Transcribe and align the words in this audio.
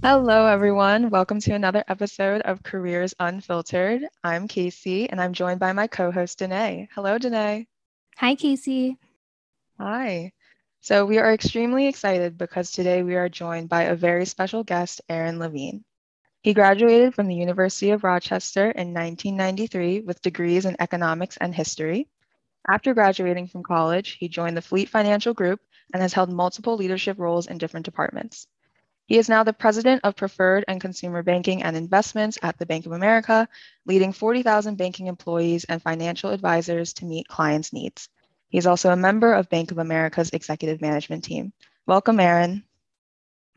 Hello, 0.00 0.46
everyone. 0.46 1.10
Welcome 1.10 1.40
to 1.40 1.54
another 1.54 1.82
episode 1.88 2.42
of 2.42 2.62
Careers 2.62 3.16
Unfiltered. 3.18 4.02
I'm 4.22 4.46
Casey, 4.46 5.10
and 5.10 5.20
I'm 5.20 5.32
joined 5.32 5.58
by 5.58 5.72
my 5.72 5.88
co 5.88 6.12
host, 6.12 6.38
Danae. 6.38 6.88
Hello, 6.94 7.18
Danae. 7.18 7.66
Hi, 8.16 8.36
Casey. 8.36 8.96
Hi. 9.76 10.32
So, 10.82 11.04
we 11.04 11.18
are 11.18 11.34
extremely 11.34 11.88
excited 11.88 12.38
because 12.38 12.70
today 12.70 13.02
we 13.02 13.16
are 13.16 13.28
joined 13.28 13.68
by 13.68 13.82
a 13.82 13.96
very 13.96 14.24
special 14.24 14.62
guest, 14.62 15.00
Aron 15.08 15.40
Levine. 15.40 15.84
He 16.42 16.54
graduated 16.54 17.12
from 17.12 17.26
the 17.26 17.34
University 17.34 17.90
of 17.90 18.04
Rochester 18.04 18.70
in 18.70 18.94
1993 18.94 20.02
with 20.02 20.22
degrees 20.22 20.64
in 20.64 20.76
economics 20.78 21.36
and 21.38 21.52
history. 21.52 22.06
After 22.68 22.94
graduating 22.94 23.48
from 23.48 23.64
college, 23.64 24.10
he 24.10 24.28
joined 24.28 24.56
the 24.56 24.62
Fleet 24.62 24.88
Financial 24.88 25.34
Group 25.34 25.60
and 25.92 26.00
has 26.00 26.12
held 26.12 26.30
multiple 26.30 26.76
leadership 26.76 27.18
roles 27.18 27.48
in 27.48 27.58
different 27.58 27.84
departments. 27.84 28.46
He 29.08 29.16
is 29.16 29.30
now 29.30 29.42
the 29.42 29.54
president 29.54 30.02
of 30.04 30.16
Preferred 30.16 30.66
and 30.68 30.82
Consumer 30.82 31.22
Banking 31.22 31.62
and 31.62 31.74
Investments 31.74 32.36
at 32.42 32.58
the 32.58 32.66
Bank 32.66 32.84
of 32.84 32.92
America, 32.92 33.48
leading 33.86 34.12
40,000 34.12 34.76
banking 34.76 35.06
employees 35.06 35.64
and 35.64 35.80
financial 35.80 36.30
advisors 36.30 36.92
to 36.92 37.06
meet 37.06 37.26
clients' 37.26 37.72
needs. 37.72 38.10
He's 38.50 38.66
also 38.66 38.90
a 38.90 38.96
member 38.96 39.32
of 39.32 39.48
Bank 39.48 39.70
of 39.70 39.78
America's 39.78 40.28
executive 40.34 40.82
management 40.82 41.24
team. 41.24 41.54
Welcome, 41.86 42.20
Aron. 42.20 42.64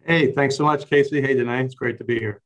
Hey, 0.05 0.31
thanks 0.31 0.55
so 0.55 0.63
much, 0.63 0.89
Casey. 0.89 1.21
Hey, 1.21 1.33
Danae. 1.33 1.65
It's 1.65 1.75
great 1.75 1.97
to 1.97 2.05
be 2.05 2.17
here. 2.17 2.41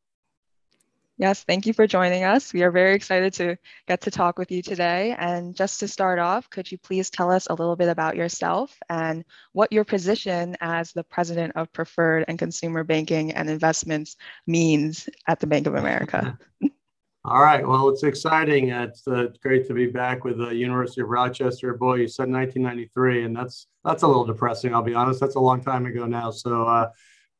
Yes, 1.17 1.43
thank 1.43 1.65
you 1.65 1.71
for 1.71 1.87
joining 1.87 2.25
us. 2.25 2.51
We 2.51 2.63
are 2.63 2.71
very 2.71 2.93
excited 2.93 3.33
to 3.35 3.57
get 3.87 4.01
to 4.01 4.11
talk 4.11 4.37
with 4.37 4.51
you 4.51 4.61
today. 4.61 5.15
And 5.17 5.55
just 5.55 5.79
to 5.79 5.87
start 5.87 6.19
off, 6.19 6.49
could 6.49 6.69
you 6.69 6.77
please 6.77 7.09
tell 7.09 7.31
us 7.31 7.47
a 7.47 7.53
little 7.53 7.77
bit 7.77 7.87
about 7.87 8.17
yourself 8.17 8.77
and 8.89 9.23
what 9.53 9.71
your 9.71 9.85
position 9.85 10.57
as 10.59 10.91
the 10.91 11.05
president 11.05 11.53
of 11.55 11.71
Preferred 11.71 12.25
and 12.27 12.37
Consumer 12.37 12.83
Banking 12.83 13.31
and 13.31 13.49
Investments 13.49 14.17
means 14.45 15.07
at 15.25 15.39
the 15.39 15.47
Bank 15.47 15.67
of 15.67 15.75
America? 15.75 16.37
All 17.23 17.41
right. 17.41 17.65
Well, 17.65 17.87
it's 17.89 18.03
exciting. 18.03 18.69
It's 18.69 19.07
uh, 19.07 19.27
great 19.41 19.67
to 19.67 19.73
be 19.73 19.87
back 19.87 20.25
with 20.25 20.37
the 20.37 20.53
University 20.53 20.99
of 20.99 21.07
Rochester. 21.07 21.73
Boy, 21.75 21.95
you 21.95 22.07
said 22.09 22.29
1993, 22.29 23.23
and 23.23 23.35
that's 23.35 23.67
that's 23.85 24.03
a 24.03 24.07
little 24.07 24.25
depressing. 24.25 24.75
I'll 24.75 24.83
be 24.83 24.93
honest. 24.93 25.21
That's 25.21 25.35
a 25.35 25.39
long 25.39 25.63
time 25.63 25.85
ago 25.85 26.05
now. 26.05 26.29
So. 26.29 26.67
Uh, 26.67 26.89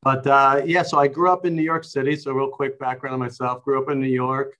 but 0.02 0.26
uh, 0.26 0.62
yeah, 0.64 0.82
so 0.82 0.98
I 0.98 1.08
grew 1.08 1.30
up 1.30 1.46
in 1.46 1.54
New 1.54 1.62
York 1.62 1.84
City. 1.84 2.16
So 2.16 2.32
real 2.32 2.50
quick 2.50 2.78
background 2.78 3.14
on 3.14 3.20
myself: 3.20 3.62
grew 3.64 3.82
up 3.82 3.90
in 3.90 4.00
New 4.00 4.06
York, 4.06 4.56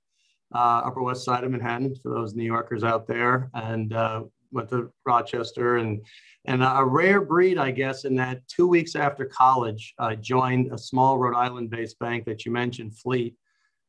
uh, 0.54 0.82
Upper 0.84 1.02
West 1.02 1.24
Side 1.24 1.44
of 1.44 1.50
Manhattan, 1.50 1.94
for 2.02 2.10
those 2.10 2.34
New 2.34 2.44
Yorkers 2.44 2.84
out 2.84 3.06
there, 3.06 3.50
and 3.54 3.92
uh, 3.92 4.24
went 4.50 4.70
to 4.70 4.90
Rochester 5.04 5.76
and 5.76 6.04
and 6.46 6.62
a 6.62 6.84
rare 6.84 7.20
breed, 7.20 7.58
I 7.58 7.72
guess, 7.72 8.04
in 8.04 8.14
that 8.16 8.46
two 8.46 8.68
weeks 8.68 8.94
after 8.94 9.24
college, 9.24 9.94
I 9.98 10.14
joined 10.14 10.72
a 10.72 10.78
small 10.78 11.18
Rhode 11.18 11.34
Island-based 11.34 11.98
bank 11.98 12.24
that 12.26 12.44
you 12.44 12.52
mentioned, 12.52 12.96
Fleet. 12.96 13.34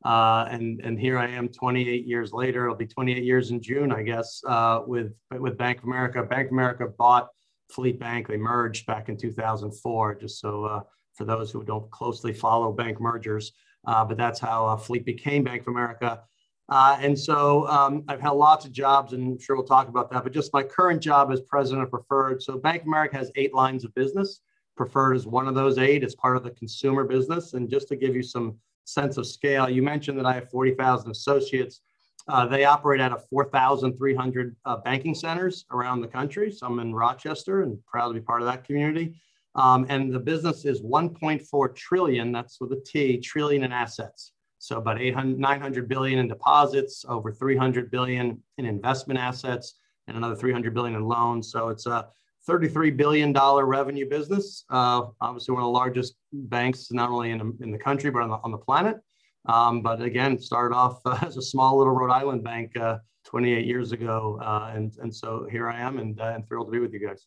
Uh, 0.04 0.46
and 0.50 0.80
and 0.84 0.98
here 0.98 1.18
I 1.18 1.28
am 1.28 1.48
28 1.48 2.06
years 2.06 2.32
later. 2.32 2.64
It'll 2.64 2.76
be 2.76 2.86
28 2.86 3.24
years 3.24 3.50
in 3.50 3.60
June, 3.60 3.90
I 3.90 4.02
guess, 4.02 4.42
uh, 4.46 4.82
with 4.86 5.12
with 5.32 5.58
Bank 5.58 5.78
of 5.78 5.84
America. 5.84 6.22
Bank 6.22 6.46
of 6.46 6.52
America 6.52 6.86
bought 6.86 7.28
Fleet 7.70 7.98
Bank. 7.98 8.28
They 8.28 8.36
merged 8.36 8.86
back 8.86 9.08
in 9.08 9.16
2004, 9.16 10.14
just 10.16 10.40
so 10.40 10.64
uh, 10.64 10.80
for 11.18 11.24
those 11.24 11.50
who 11.50 11.64
don't 11.64 11.90
closely 11.90 12.32
follow 12.32 12.72
bank 12.72 13.00
mergers. 13.00 13.52
Uh, 13.86 14.04
but 14.04 14.16
that's 14.16 14.38
how 14.38 14.66
uh, 14.66 14.76
Fleet 14.76 15.04
became 15.04 15.42
Bank 15.42 15.62
of 15.62 15.68
America. 15.68 16.22
Uh, 16.68 16.98
and 17.00 17.18
so 17.18 17.66
um, 17.68 18.04
I've 18.08 18.20
had 18.20 18.30
lots 18.30 18.64
of 18.64 18.72
jobs, 18.72 19.12
and 19.12 19.32
I'm 19.32 19.38
sure 19.38 19.56
we'll 19.56 19.64
talk 19.64 19.88
about 19.88 20.10
that. 20.12 20.22
But 20.22 20.32
just 20.32 20.52
my 20.52 20.62
current 20.62 21.02
job 21.02 21.32
as 21.32 21.40
president 21.40 21.82
of 21.82 21.90
Preferred. 21.90 22.42
So 22.42 22.56
Bank 22.58 22.82
of 22.82 22.86
America 22.86 23.16
has 23.16 23.32
eight 23.36 23.54
lines 23.54 23.84
of 23.84 23.94
business. 23.94 24.40
Preferred 24.76 25.14
is 25.14 25.26
one 25.26 25.48
of 25.48 25.54
those 25.54 25.78
eight. 25.78 26.04
It's 26.04 26.14
part 26.14 26.36
of 26.36 26.44
the 26.44 26.50
consumer 26.50 27.04
business. 27.04 27.54
And 27.54 27.68
just 27.68 27.88
to 27.88 27.96
give 27.96 28.14
you 28.14 28.22
some 28.22 28.56
sense 28.84 29.16
of 29.16 29.26
scale, 29.26 29.68
you 29.68 29.82
mentioned 29.82 30.18
that 30.18 30.26
I 30.26 30.34
have 30.34 30.50
40,000 30.50 31.10
associates. 31.10 31.80
Uh, 32.28 32.46
they 32.46 32.64
operate 32.64 33.00
out 33.00 33.12
of 33.12 33.26
4,300 33.30 34.54
uh, 34.66 34.76
banking 34.76 35.14
centers 35.14 35.64
around 35.70 36.02
the 36.02 36.08
country. 36.08 36.52
Some 36.52 36.78
in 36.78 36.94
Rochester, 36.94 37.62
and 37.62 37.84
proud 37.86 38.08
to 38.08 38.14
be 38.14 38.20
part 38.20 38.42
of 38.42 38.46
that 38.46 38.64
community. 38.64 39.14
Um, 39.58 39.86
and 39.88 40.12
the 40.12 40.20
business 40.20 40.64
is 40.64 40.82
1.4 40.82 41.74
trillion, 41.74 42.30
that's 42.30 42.60
with 42.60 42.70
a 42.72 42.80
T, 42.86 43.18
trillion 43.18 43.64
in 43.64 43.72
assets. 43.72 44.32
So 44.58 44.78
about 44.78 45.00
800, 45.00 45.36
900 45.36 45.88
billion 45.88 46.20
in 46.20 46.28
deposits, 46.28 47.04
over 47.08 47.32
300 47.32 47.90
billion 47.90 48.40
in 48.58 48.66
investment 48.66 49.18
assets, 49.18 49.74
and 50.06 50.16
another 50.16 50.36
300 50.36 50.72
billion 50.72 50.94
in 50.94 51.02
loans. 51.02 51.50
So 51.50 51.70
it's 51.70 51.86
a 51.86 52.06
33 52.46 52.92
billion 52.92 53.32
dollar 53.32 53.66
revenue 53.66 54.08
business. 54.08 54.64
Uh, 54.70 55.06
obviously, 55.20 55.54
one 55.54 55.64
of 55.64 55.66
the 55.66 55.72
largest 55.72 56.14
banks, 56.32 56.92
not 56.92 57.10
only 57.10 57.32
in, 57.32 57.40
in 57.60 57.72
the 57.72 57.78
country 57.78 58.10
but 58.10 58.22
on 58.22 58.30
the, 58.30 58.38
on 58.44 58.52
the 58.52 58.58
planet. 58.58 58.98
Um, 59.46 59.82
but 59.82 60.00
again, 60.00 60.38
started 60.38 60.74
off 60.74 61.00
uh, 61.04 61.18
as 61.26 61.36
a 61.36 61.42
small 61.42 61.78
little 61.78 61.94
Rhode 61.94 62.12
Island 62.12 62.44
bank 62.44 62.76
uh, 62.76 62.98
28 63.24 63.66
years 63.66 63.90
ago, 63.90 64.38
uh, 64.40 64.72
and 64.74 64.96
and 65.02 65.14
so 65.14 65.48
here 65.50 65.68
I 65.68 65.80
am, 65.80 65.98
and, 65.98 66.20
uh, 66.20 66.32
and 66.34 66.46
thrilled 66.46 66.68
to 66.68 66.72
be 66.72 66.78
with 66.78 66.92
you 66.92 67.04
guys. 67.04 67.26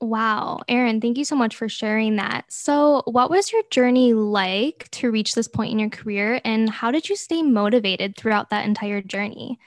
Wow. 0.00 0.60
Aron, 0.68 1.00
thank 1.00 1.16
you 1.16 1.24
so 1.24 1.36
much 1.36 1.56
for 1.56 1.68
sharing 1.70 2.16
that. 2.16 2.44
So, 2.52 3.02
what 3.06 3.30
was 3.30 3.50
your 3.50 3.62
journey 3.70 4.12
like 4.12 4.88
to 4.92 5.10
reach 5.10 5.34
this 5.34 5.48
point 5.48 5.72
in 5.72 5.78
your 5.78 5.88
career, 5.88 6.40
and 6.44 6.68
how 6.68 6.90
did 6.90 7.08
you 7.08 7.16
stay 7.16 7.42
motivated 7.42 8.14
throughout 8.16 8.50
that 8.50 8.66
entire 8.66 9.00
journey? 9.00 9.58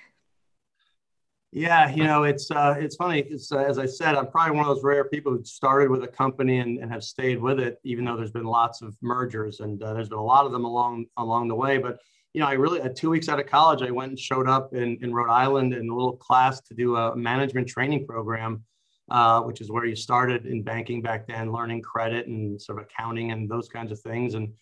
Yeah, 1.51 1.89
you 1.89 2.03
know, 2.03 2.23
it's 2.25 2.51
uh, 2.51 2.75
it's 2.77 2.95
funny. 2.95 3.21
It's 3.21 3.51
uh, 3.51 3.57
as 3.57 3.79
I 3.79 3.87
said, 3.87 4.13
I'm 4.13 4.27
probably 4.27 4.55
one 4.55 4.69
of 4.69 4.75
those 4.75 4.83
rare 4.83 5.05
people 5.05 5.31
who 5.31 5.43
started 5.43 5.89
with 5.89 6.03
a 6.03 6.07
company 6.07 6.59
and, 6.59 6.77
and 6.77 6.91
have 6.91 7.03
stayed 7.03 7.41
with 7.41 7.59
it, 7.59 7.79
even 7.83 8.05
though 8.05 8.15
there's 8.15 8.31
been 8.31 8.45
lots 8.45 8.83
of 8.83 8.95
mergers 9.01 9.61
and 9.61 9.81
uh, 9.81 9.93
there's 9.93 10.09
been 10.09 10.19
a 10.19 10.23
lot 10.23 10.45
of 10.45 10.51
them 10.51 10.63
along 10.63 11.07
along 11.17 11.47
the 11.47 11.55
way. 11.55 11.79
But 11.79 11.99
you 12.33 12.41
know, 12.41 12.47
I 12.47 12.53
really 12.53 12.81
at 12.81 12.95
two 12.95 13.09
weeks 13.09 13.29
out 13.29 13.39
of 13.39 13.47
college, 13.47 13.81
I 13.81 13.89
went 13.89 14.09
and 14.09 14.19
showed 14.19 14.47
up 14.47 14.75
in, 14.75 14.99
in 15.01 15.11
Rhode 15.11 15.31
Island 15.31 15.73
in 15.73 15.89
a 15.89 15.95
little 15.95 16.15
class 16.15 16.61
to 16.61 16.75
do 16.75 16.95
a 16.97 17.15
management 17.15 17.67
training 17.67 18.05
program 18.05 18.63
uh, 19.11 19.41
which 19.41 19.61
is 19.61 19.71
where 19.71 19.85
you 19.85 19.95
started 19.95 20.45
in 20.45 20.63
banking 20.63 21.01
back 21.01 21.27
then, 21.27 21.51
learning 21.51 21.81
credit 21.81 22.27
and 22.27 22.61
sort 22.61 22.79
of 22.79 22.85
accounting 22.85 23.31
and 23.31 23.49
those 23.49 23.67
kinds 23.67 23.91
of 23.91 23.99
things. 23.99 24.33
And 24.33 24.53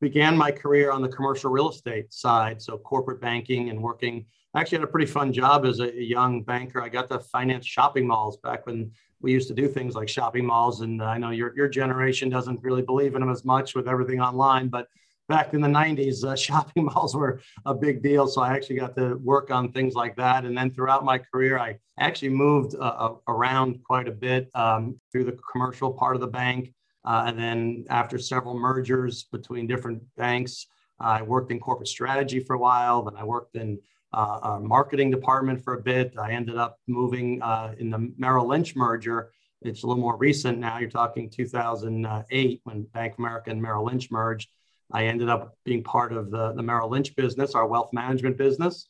began 0.00 0.36
my 0.36 0.50
career 0.50 0.90
on 0.90 1.02
the 1.02 1.08
commercial 1.08 1.50
real 1.50 1.68
estate 1.68 2.12
side, 2.12 2.60
so 2.60 2.78
corporate 2.78 3.20
banking 3.20 3.68
and 3.70 3.80
working. 3.80 4.24
I 4.54 4.60
actually 4.60 4.78
had 4.78 4.84
a 4.84 4.90
pretty 4.90 5.06
fun 5.06 5.32
job 5.32 5.64
as 5.64 5.78
a, 5.80 5.92
young 5.94 6.42
banker. 6.42 6.82
I 6.82 6.88
got 6.88 7.08
to 7.10 7.20
finance 7.20 7.66
shopping 7.66 8.06
malls 8.06 8.38
back 8.38 8.66
when 8.66 8.90
we 9.20 9.32
used 9.32 9.48
to 9.48 9.54
do 9.54 9.68
things 9.68 9.94
like 9.94 10.08
shopping 10.08 10.46
malls. 10.46 10.80
And 10.80 11.02
I 11.02 11.18
know 11.18 11.30
your, 11.30 11.54
your 11.54 11.68
generation 11.68 12.30
doesn't 12.30 12.62
really 12.62 12.82
believe 12.82 13.14
in 13.14 13.20
them 13.20 13.30
as 13.30 13.44
much 13.44 13.74
with 13.74 13.86
everything 13.86 14.20
online, 14.20 14.68
but 14.68 14.88
back 15.30 15.54
in 15.54 15.62
the 15.62 15.68
90s, 15.68 16.24
uh, 16.24 16.36
shopping 16.46 16.84
malls 16.84 17.16
were 17.16 17.40
a 17.64 17.74
big 17.74 18.02
deal. 18.02 18.26
So 18.26 18.42
I 18.42 18.52
actually 18.52 18.76
got 18.76 18.94
to 18.96 19.14
work 19.14 19.50
on 19.50 19.72
things 19.72 19.94
like 19.94 20.16
that. 20.16 20.44
And 20.44 20.58
then 20.58 20.70
throughout 20.70 21.04
my 21.04 21.16
career, 21.18 21.58
I 21.58 21.78
actually 21.98 22.30
moved 22.30 22.74
uh, 22.78 23.14
around 23.28 23.82
quite 23.84 24.08
a 24.08 24.12
bit 24.12 24.50
um, 24.54 25.00
through 25.10 25.24
the 25.24 25.38
commercial 25.50 25.92
part 25.92 26.16
of 26.16 26.20
the 26.20 26.26
bank. 26.26 26.74
Uh, 27.04 27.24
and 27.26 27.38
then 27.38 27.86
after 27.88 28.18
several 28.18 28.58
mergers 28.58 29.24
between 29.32 29.66
different 29.66 30.02
banks, 30.18 30.66
I 30.98 31.22
worked 31.22 31.50
in 31.50 31.58
corporate 31.58 31.88
strategy 31.88 32.40
for 32.40 32.56
a 32.56 32.58
while. 32.58 33.02
Then 33.04 33.16
I 33.16 33.24
worked 33.24 33.56
in 33.56 33.78
uh, 34.12 34.40
a 34.42 34.60
marketing 34.60 35.10
department 35.10 35.62
for 35.64 35.74
a 35.74 35.80
bit. 35.80 36.12
I 36.18 36.32
ended 36.32 36.56
up 36.56 36.78
moving 36.88 37.40
uh, 37.40 37.74
in 37.78 37.88
the 37.88 38.12
Merrill 38.18 38.48
Lynch 38.48 38.76
merger. 38.76 39.30
It's 39.62 39.82
a 39.82 39.86
little 39.86 40.02
more 40.02 40.16
recent 40.16 40.58
now. 40.58 40.78
You're 40.78 40.90
talking 40.90 41.30
2008 41.30 42.60
when 42.64 42.82
Bank 42.82 43.12
of 43.14 43.18
America 43.18 43.50
and 43.50 43.62
Merrill 43.62 43.84
Lynch 43.84 44.10
merged. 44.10 44.48
I 44.92 45.06
ended 45.06 45.28
up 45.28 45.56
being 45.64 45.82
part 45.82 46.12
of 46.12 46.30
the, 46.30 46.52
the 46.52 46.62
Merrill 46.62 46.90
Lynch 46.90 47.14
business, 47.16 47.54
our 47.54 47.66
wealth 47.66 47.90
management 47.92 48.36
business. 48.36 48.88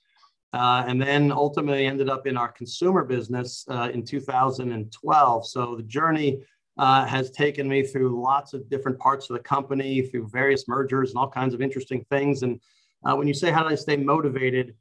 Uh, 0.52 0.82
and 0.86 1.00
then 1.00 1.30
ultimately 1.30 1.86
ended 1.86 2.08
up 2.08 2.26
in 2.26 2.36
our 2.36 2.50
consumer 2.50 3.04
business 3.04 3.64
uh, 3.70 3.88
in 3.92 4.04
2012. 4.04 5.46
So 5.46 5.76
the 5.76 5.82
journey 5.84 6.40
uh, 6.76 7.04
has 7.04 7.30
taken 7.30 7.68
me 7.68 7.84
through 7.84 8.20
lots 8.20 8.52
of 8.52 8.68
different 8.68 8.98
parts 8.98 9.30
of 9.30 9.36
the 9.36 9.42
company, 9.42 10.02
through 10.02 10.28
various 10.28 10.66
mergers 10.66 11.10
and 11.10 11.18
all 11.18 11.28
kinds 11.28 11.54
of 11.54 11.60
interesting 11.60 12.04
things. 12.10 12.42
And 12.42 12.60
uh, 13.04 13.14
when 13.14 13.28
you 13.28 13.34
say, 13.34 13.50
how 13.50 13.62
did 13.62 13.72
I 13.72 13.76
stay 13.76 13.96
motivated? 13.96 14.74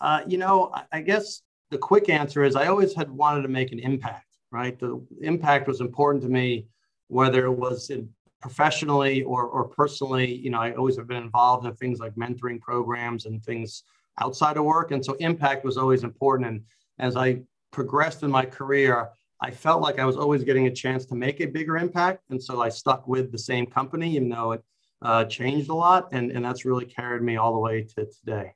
Uh, 0.00 0.22
you 0.26 0.36
know, 0.36 0.70
I, 0.74 0.84
I 0.92 1.00
guess 1.00 1.40
the 1.70 1.78
quick 1.78 2.08
answer 2.08 2.44
is 2.44 2.56
I 2.56 2.66
always 2.66 2.94
had 2.94 3.10
wanted 3.10 3.42
to 3.42 3.48
make 3.48 3.72
an 3.72 3.78
impact, 3.78 4.36
right? 4.50 4.78
The 4.78 5.04
impact 5.22 5.68
was 5.68 5.80
important 5.80 6.22
to 6.24 6.28
me, 6.28 6.66
whether 7.08 7.46
it 7.46 7.52
was 7.52 7.90
in 7.90 8.08
professionally 8.44 9.22
or, 9.22 9.46
or 9.46 9.64
personally, 9.64 10.30
you 10.30 10.50
know, 10.50 10.60
I 10.60 10.72
always 10.74 10.98
have 10.98 11.08
been 11.08 11.22
involved 11.22 11.64
in 11.66 11.74
things 11.76 11.98
like 11.98 12.14
mentoring 12.14 12.60
programs 12.60 13.24
and 13.24 13.42
things 13.42 13.84
outside 14.20 14.58
of 14.58 14.64
work. 14.64 14.90
And 14.90 15.02
so 15.02 15.14
impact 15.14 15.64
was 15.64 15.78
always 15.78 16.04
important. 16.04 16.50
And 16.50 16.60
as 16.98 17.16
I 17.16 17.40
progressed 17.72 18.22
in 18.22 18.30
my 18.30 18.44
career, 18.44 19.08
I 19.40 19.50
felt 19.50 19.80
like 19.80 19.98
I 19.98 20.04
was 20.04 20.18
always 20.18 20.44
getting 20.44 20.66
a 20.66 20.70
chance 20.70 21.06
to 21.06 21.14
make 21.14 21.40
a 21.40 21.46
bigger 21.46 21.78
impact. 21.78 22.24
And 22.28 22.40
so 22.42 22.60
I 22.60 22.68
stuck 22.68 23.08
with 23.08 23.32
the 23.32 23.38
same 23.38 23.64
company, 23.64 24.14
even 24.14 24.28
though 24.28 24.52
it 24.52 24.62
uh, 25.00 25.24
changed 25.24 25.70
a 25.70 25.74
lot. 25.74 26.08
And, 26.12 26.30
and 26.30 26.44
that's 26.44 26.66
really 26.66 26.84
carried 26.84 27.22
me 27.22 27.38
all 27.38 27.54
the 27.54 27.60
way 27.60 27.80
to 27.96 28.04
today. 28.04 28.52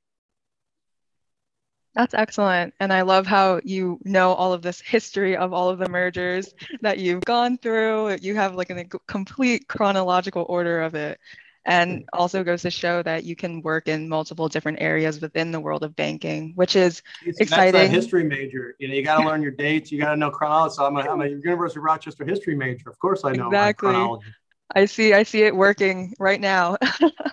That's 1.98 2.14
excellent. 2.14 2.74
And 2.78 2.92
I 2.92 3.02
love 3.02 3.26
how 3.26 3.60
you 3.64 3.98
know 4.04 4.32
all 4.32 4.52
of 4.52 4.62
this 4.62 4.80
history 4.80 5.36
of 5.36 5.52
all 5.52 5.68
of 5.68 5.80
the 5.80 5.88
mergers 5.88 6.54
that 6.80 6.98
you've 6.98 7.24
gone 7.24 7.58
through. 7.58 8.18
You 8.22 8.36
have 8.36 8.54
like 8.54 8.70
a 8.70 8.84
complete 9.08 9.66
chronological 9.66 10.46
order 10.48 10.80
of 10.80 10.94
it. 10.94 11.18
and 11.64 12.04
also 12.12 12.44
goes 12.44 12.62
to 12.62 12.70
show 12.70 13.02
that 13.02 13.24
you 13.24 13.34
can 13.34 13.62
work 13.62 13.88
in 13.88 14.08
multiple 14.08 14.48
different 14.48 14.80
areas 14.80 15.20
within 15.20 15.50
the 15.50 15.58
world 15.58 15.82
of 15.82 15.96
banking, 15.96 16.52
which 16.54 16.76
is 16.76 17.02
That's 17.26 17.40
exciting. 17.40 17.80
a 17.80 17.88
history 17.88 18.22
major. 18.22 18.76
You 18.78 18.86
know, 18.86 18.94
you 18.94 19.02
got 19.02 19.20
to 19.20 19.26
learn 19.26 19.42
your 19.42 19.50
dates. 19.50 19.90
You 19.90 20.00
got 20.00 20.10
to 20.10 20.16
know 20.16 20.30
chronology. 20.30 20.76
So 20.76 20.86
I'm 20.86 20.96
a, 20.96 21.00
I'm 21.00 21.20
a 21.20 21.26
University 21.26 21.80
of 21.80 21.82
Rochester 21.82 22.24
history 22.24 22.54
major. 22.54 22.90
Of 22.90 22.98
course, 23.00 23.24
I 23.24 23.32
know 23.32 23.48
exactly. 23.48 23.90
chronology. 23.90 24.28
I 24.72 24.84
see. 24.84 25.14
I 25.14 25.24
see 25.24 25.42
it 25.42 25.56
working 25.56 26.14
right 26.20 26.40
now. 26.40 26.76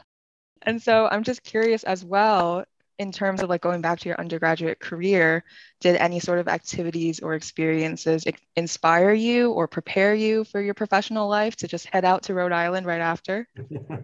and 0.63 0.81
so 0.81 1.07
I'm 1.11 1.23
just 1.23 1.43
curious 1.43 1.83
as 1.83 2.03
well 2.03 2.65
in 2.97 3.11
terms 3.11 3.41
of 3.41 3.49
like 3.49 3.61
going 3.61 3.81
back 3.81 3.99
to 3.99 4.09
your 4.09 4.19
undergraduate 4.19 4.79
career, 4.79 5.43
did 5.81 5.95
any 5.97 6.19
sort 6.19 6.39
of 6.39 6.47
activities 6.47 7.19
or 7.19 7.33
experiences 7.33 8.25
inspire 8.55 9.11
you 9.11 9.51
or 9.51 9.67
prepare 9.67 10.15
you 10.15 10.43
for 10.45 10.61
your 10.61 10.73
professional 10.73 11.27
life 11.27 11.55
to 11.57 11.67
just 11.67 11.85
head 11.87 12.05
out 12.05 12.23
to 12.23 12.33
Rhode 12.33 12.51
Island 12.51 12.85
right 12.85 13.01
after? 13.01 13.47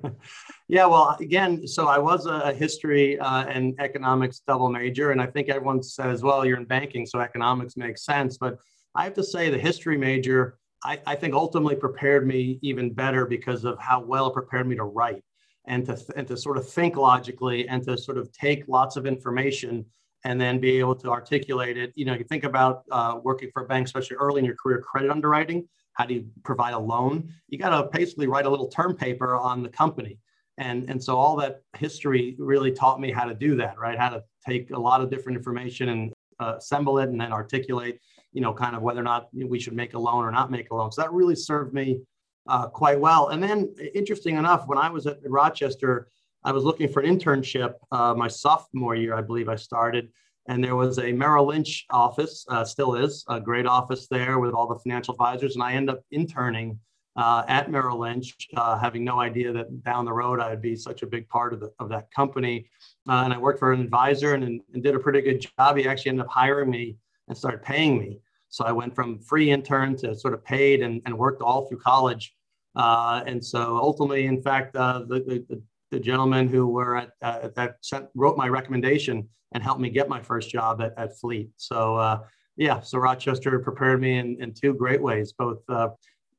yeah, 0.68 0.86
well, 0.86 1.16
again, 1.20 1.68
so 1.68 1.88
I 1.88 2.00
was 2.00 2.26
a 2.26 2.54
history 2.54 3.18
uh, 3.20 3.46
and 3.46 3.80
economics 3.80 4.42
double 4.46 4.70
major, 4.70 5.12
and 5.12 5.22
I 5.22 5.28
think 5.28 5.50
everyone 5.50 5.82
says, 5.82 6.22
well, 6.22 6.46
you're 6.46 6.58
in 6.58 6.66
banking, 6.66 7.06
so 7.06 7.20
economics 7.20 7.78
makes 7.78 8.04
sense. 8.04 8.38
But 8.38 8.58
I 8.94 9.06
have 9.06 9.14
to 9.14 9.24
say, 9.24 9.50
the 9.50 9.58
history 9.58 9.98
major, 9.98 10.58
I, 10.84 11.00
I 11.06 11.16
think 11.16 11.34
ultimately 11.34 11.76
prepared 11.76 12.28
me 12.28 12.60
even 12.62 12.92
better 12.94 13.26
because 13.26 13.64
of 13.64 13.80
how 13.80 14.02
well 14.02 14.28
it 14.28 14.34
prepared 14.34 14.68
me 14.68 14.76
to 14.76 14.84
write 14.84 15.24
and 15.66 15.86
to, 15.86 15.98
and 16.16 16.28
to 16.28 16.38
sort 16.38 16.58
of 16.58 16.68
think 16.68 16.96
logically 16.98 17.68
and 17.68 17.84
to 17.84 17.98
sort 17.98 18.18
of 18.18 18.32
take 18.32 18.68
lots 18.68 18.96
of 18.96 19.06
information 19.06 19.86
and 20.24 20.40
then 20.40 20.60
be 20.60 20.78
able 20.78 20.96
to 20.96 21.10
articulate 21.10 21.78
it. 21.78 21.92
You 21.96 22.06
know, 22.06 22.14
you 22.14 22.24
think 22.24 22.44
about 22.44 22.84
uh, 22.92 23.20
working 23.24 23.50
for 23.54 23.64
a 23.64 23.68
bank, 23.68 23.88
especially 23.88 24.18
early 24.18 24.40
in 24.40 24.46
your 24.46 24.56
career, 24.56 24.80
credit 24.80 25.10
underwriting. 25.10 25.68
How 25.94 26.06
do 26.06 26.14
you 26.14 26.26
provide 26.44 26.74
a 26.74 26.80
loan? 26.80 27.34
You 27.48 27.58
got 27.58 27.70
to 27.70 27.90
basically 27.98 28.28
write 28.28 28.46
a 28.46 28.50
little 28.50 28.68
term 28.68 28.96
paper 28.96 29.36
on 29.36 29.64
the 29.64 29.70
company. 29.70 30.20
And, 30.58 30.90
and 30.90 31.04
so 31.04 31.18
all 31.18 31.36
that 31.38 31.62
history 31.78 32.36
really 32.38 32.72
taught 32.72 33.00
me 33.00 33.12
how 33.12 33.26
to 33.26 33.34
do 33.34 33.56
that, 33.58 33.80
right? 33.80 33.98
How 33.98 34.10
to 34.10 34.24
take 34.48 34.72
a 34.72 34.80
lot 34.80 35.02
of 35.02 35.10
different 35.10 35.38
information 35.38 35.90
and 35.90 36.14
uh, 36.40 36.56
assemble 36.58 37.00
it 37.00 37.10
and 37.10 37.20
then 37.20 37.32
articulate, 37.32 38.00
you 38.32 38.42
know, 38.42 38.54
kind 38.54 38.76
of 38.76 38.82
whether 38.82 39.00
or 39.00 39.04
not 39.04 39.30
we 39.34 39.60
should 39.60 39.74
make 39.74 39.94
a 39.94 40.00
loan 40.00 40.24
or 40.24 40.32
not 40.32 40.52
make 40.52 40.70
a 40.72 40.76
loan. 40.76 40.92
So 40.92 41.02
that 41.02 41.12
really 41.12 41.36
served 41.36 41.74
me 41.74 42.02
uh, 42.48 42.68
quite 42.68 43.00
well. 43.00 43.30
And 43.30 43.42
then, 43.42 43.74
interesting 43.94 44.38
enough, 44.38 44.68
when 44.68 44.78
I 44.78 44.90
was 44.90 45.08
at 45.08 45.20
Rochester, 45.24 46.08
I 46.44 46.52
was 46.52 46.64
looking 46.64 46.88
for 46.88 47.02
an 47.02 47.18
internship 47.18 47.76
uh, 47.92 48.14
my 48.16 48.28
sophomore 48.28 48.96
year, 48.96 49.16
I 49.16 49.22
believe 49.22 49.50
I 49.50 49.56
started. 49.56 50.10
And 50.48 50.64
there 50.64 50.76
was 50.76 50.98
a 50.98 51.12
Merrill 51.12 51.46
Lynch 51.46 51.86
office, 51.92 52.46
uh, 52.50 52.66
still 52.66 52.96
is, 52.96 53.24
a 53.30 53.40
great 53.40 53.68
office 53.68 54.08
there 54.08 54.40
with 54.40 54.54
all 54.54 54.68
the 54.68 54.80
financial 54.80 55.14
advisors. 55.14 55.56
And 55.56 55.64
I 55.64 55.74
ended 55.74 55.96
up 55.96 56.04
interning 56.12 56.80
uh, 57.16 57.44
at 57.48 57.70
Merrill 57.70 58.00
Lynch, 58.00 58.36
uh, 58.56 58.80
having 58.80 59.04
no 59.04 59.20
idea 59.20 59.52
that 59.54 59.84
down 59.84 60.06
the 60.06 60.14
road 60.14 60.40
I 60.40 60.50
would 60.50 60.62
be 60.62 60.76
such 60.76 61.04
a 61.04 61.08
big 61.08 61.28
part 61.30 61.54
of, 61.54 61.60
the, 61.60 61.72
of 61.80 61.90
that 61.90 62.10
company. 62.12 62.70
Uh, 63.08 63.22
and 63.24 63.34
I 63.34 63.38
worked 63.38 63.60
for 63.60 63.72
an 63.72 63.82
advisor 63.82 64.34
and, 64.34 64.62
and 64.74 64.84
did 64.84 64.96
a 64.96 65.00
pretty 65.00 65.22
good 65.22 65.46
job. 65.58 65.78
He 65.78 65.88
actually 65.88 66.10
ended 66.10 66.26
up 66.26 66.32
hiring 66.32 66.72
me 66.72 66.98
and 67.28 67.38
started 67.38 67.62
paying 67.62 68.00
me. 68.00 68.20
So 68.52 68.66
I 68.66 68.72
went 68.72 68.94
from 68.94 69.20
free 69.20 69.50
intern 69.50 69.96
to 69.98 70.14
sort 70.14 70.34
of 70.34 70.44
paid 70.44 70.84
and, 70.84 71.02
and 71.06 71.18
worked 71.18 71.42
all 71.42 71.68
through 71.68 71.80
college. 71.80 72.36
Uh, 72.76 73.24
and 73.26 73.44
so 73.44 73.78
ultimately, 73.78 74.26
in 74.26 74.42
fact, 74.42 74.76
uh, 74.76 75.00
the, 75.08 75.44
the, 75.50 75.62
the, 75.90 76.00
gentleman 76.00 76.48
who 76.48 76.68
were 76.68 76.96
at 76.98 77.12
uh, 77.22 77.50
that 77.56 77.78
sent, 77.82 78.06
wrote 78.16 78.38
my 78.38 78.48
recommendation 78.48 79.28
and 79.54 79.62
helped 79.62 79.82
me 79.82 79.90
get 79.90 80.08
my 80.08 80.22
first 80.22 80.50
job 80.50 80.82
at, 80.82 80.94
at 80.98 81.18
Fleet. 81.20 81.50
So 81.58 81.96
uh, 81.98 82.20
yeah, 82.56 82.80
so 82.80 82.98
Rochester 83.00 83.58
prepared 83.60 84.00
me 84.00 84.20
in, 84.20 84.42
in 84.42 84.54
two 84.54 84.74
great 84.74 85.02
ways, 85.02 85.34
both 85.34 85.60
uh, 85.68 85.90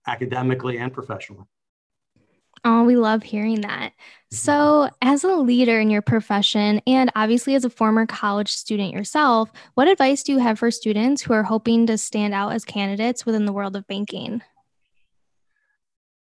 academically 0.07 0.79
and 0.79 0.93
professionally. 0.93 1.45
Oh, 2.65 2.85
we 2.85 2.97
love 2.97 3.23
hearing 3.23 3.63
that. 3.63 3.93
Mm-hmm. 3.93 4.37
So, 4.37 4.89
as 5.01 5.25
a 5.25 5.35
leader 5.35 5.81
in 5.81 5.91
your 5.91 6.03
profession, 6.03 6.81
and 6.87 7.11
obviously 7.17 7.55
as 7.55 7.65
a 7.65 7.71
former 7.71 8.07
college 8.07 8.51
student 8.53 8.93
yourself, 8.93 9.51
what 9.75 9.89
advice 9.89 10.23
do 10.23 10.33
you 10.33 10.39
have 10.39 10.59
for 10.59 10.71
students 10.71 11.23
who 11.23 11.33
are 11.33 11.43
hoping 11.43 11.87
to 11.89 11.99
stand 11.99 12.35
out 12.35 12.53
as 12.53 12.65
candidates 12.65 13.27
within 13.27 13.47
the 13.47 13.53
world 13.53 13.75
of 13.75 13.87
banking? 13.87 14.43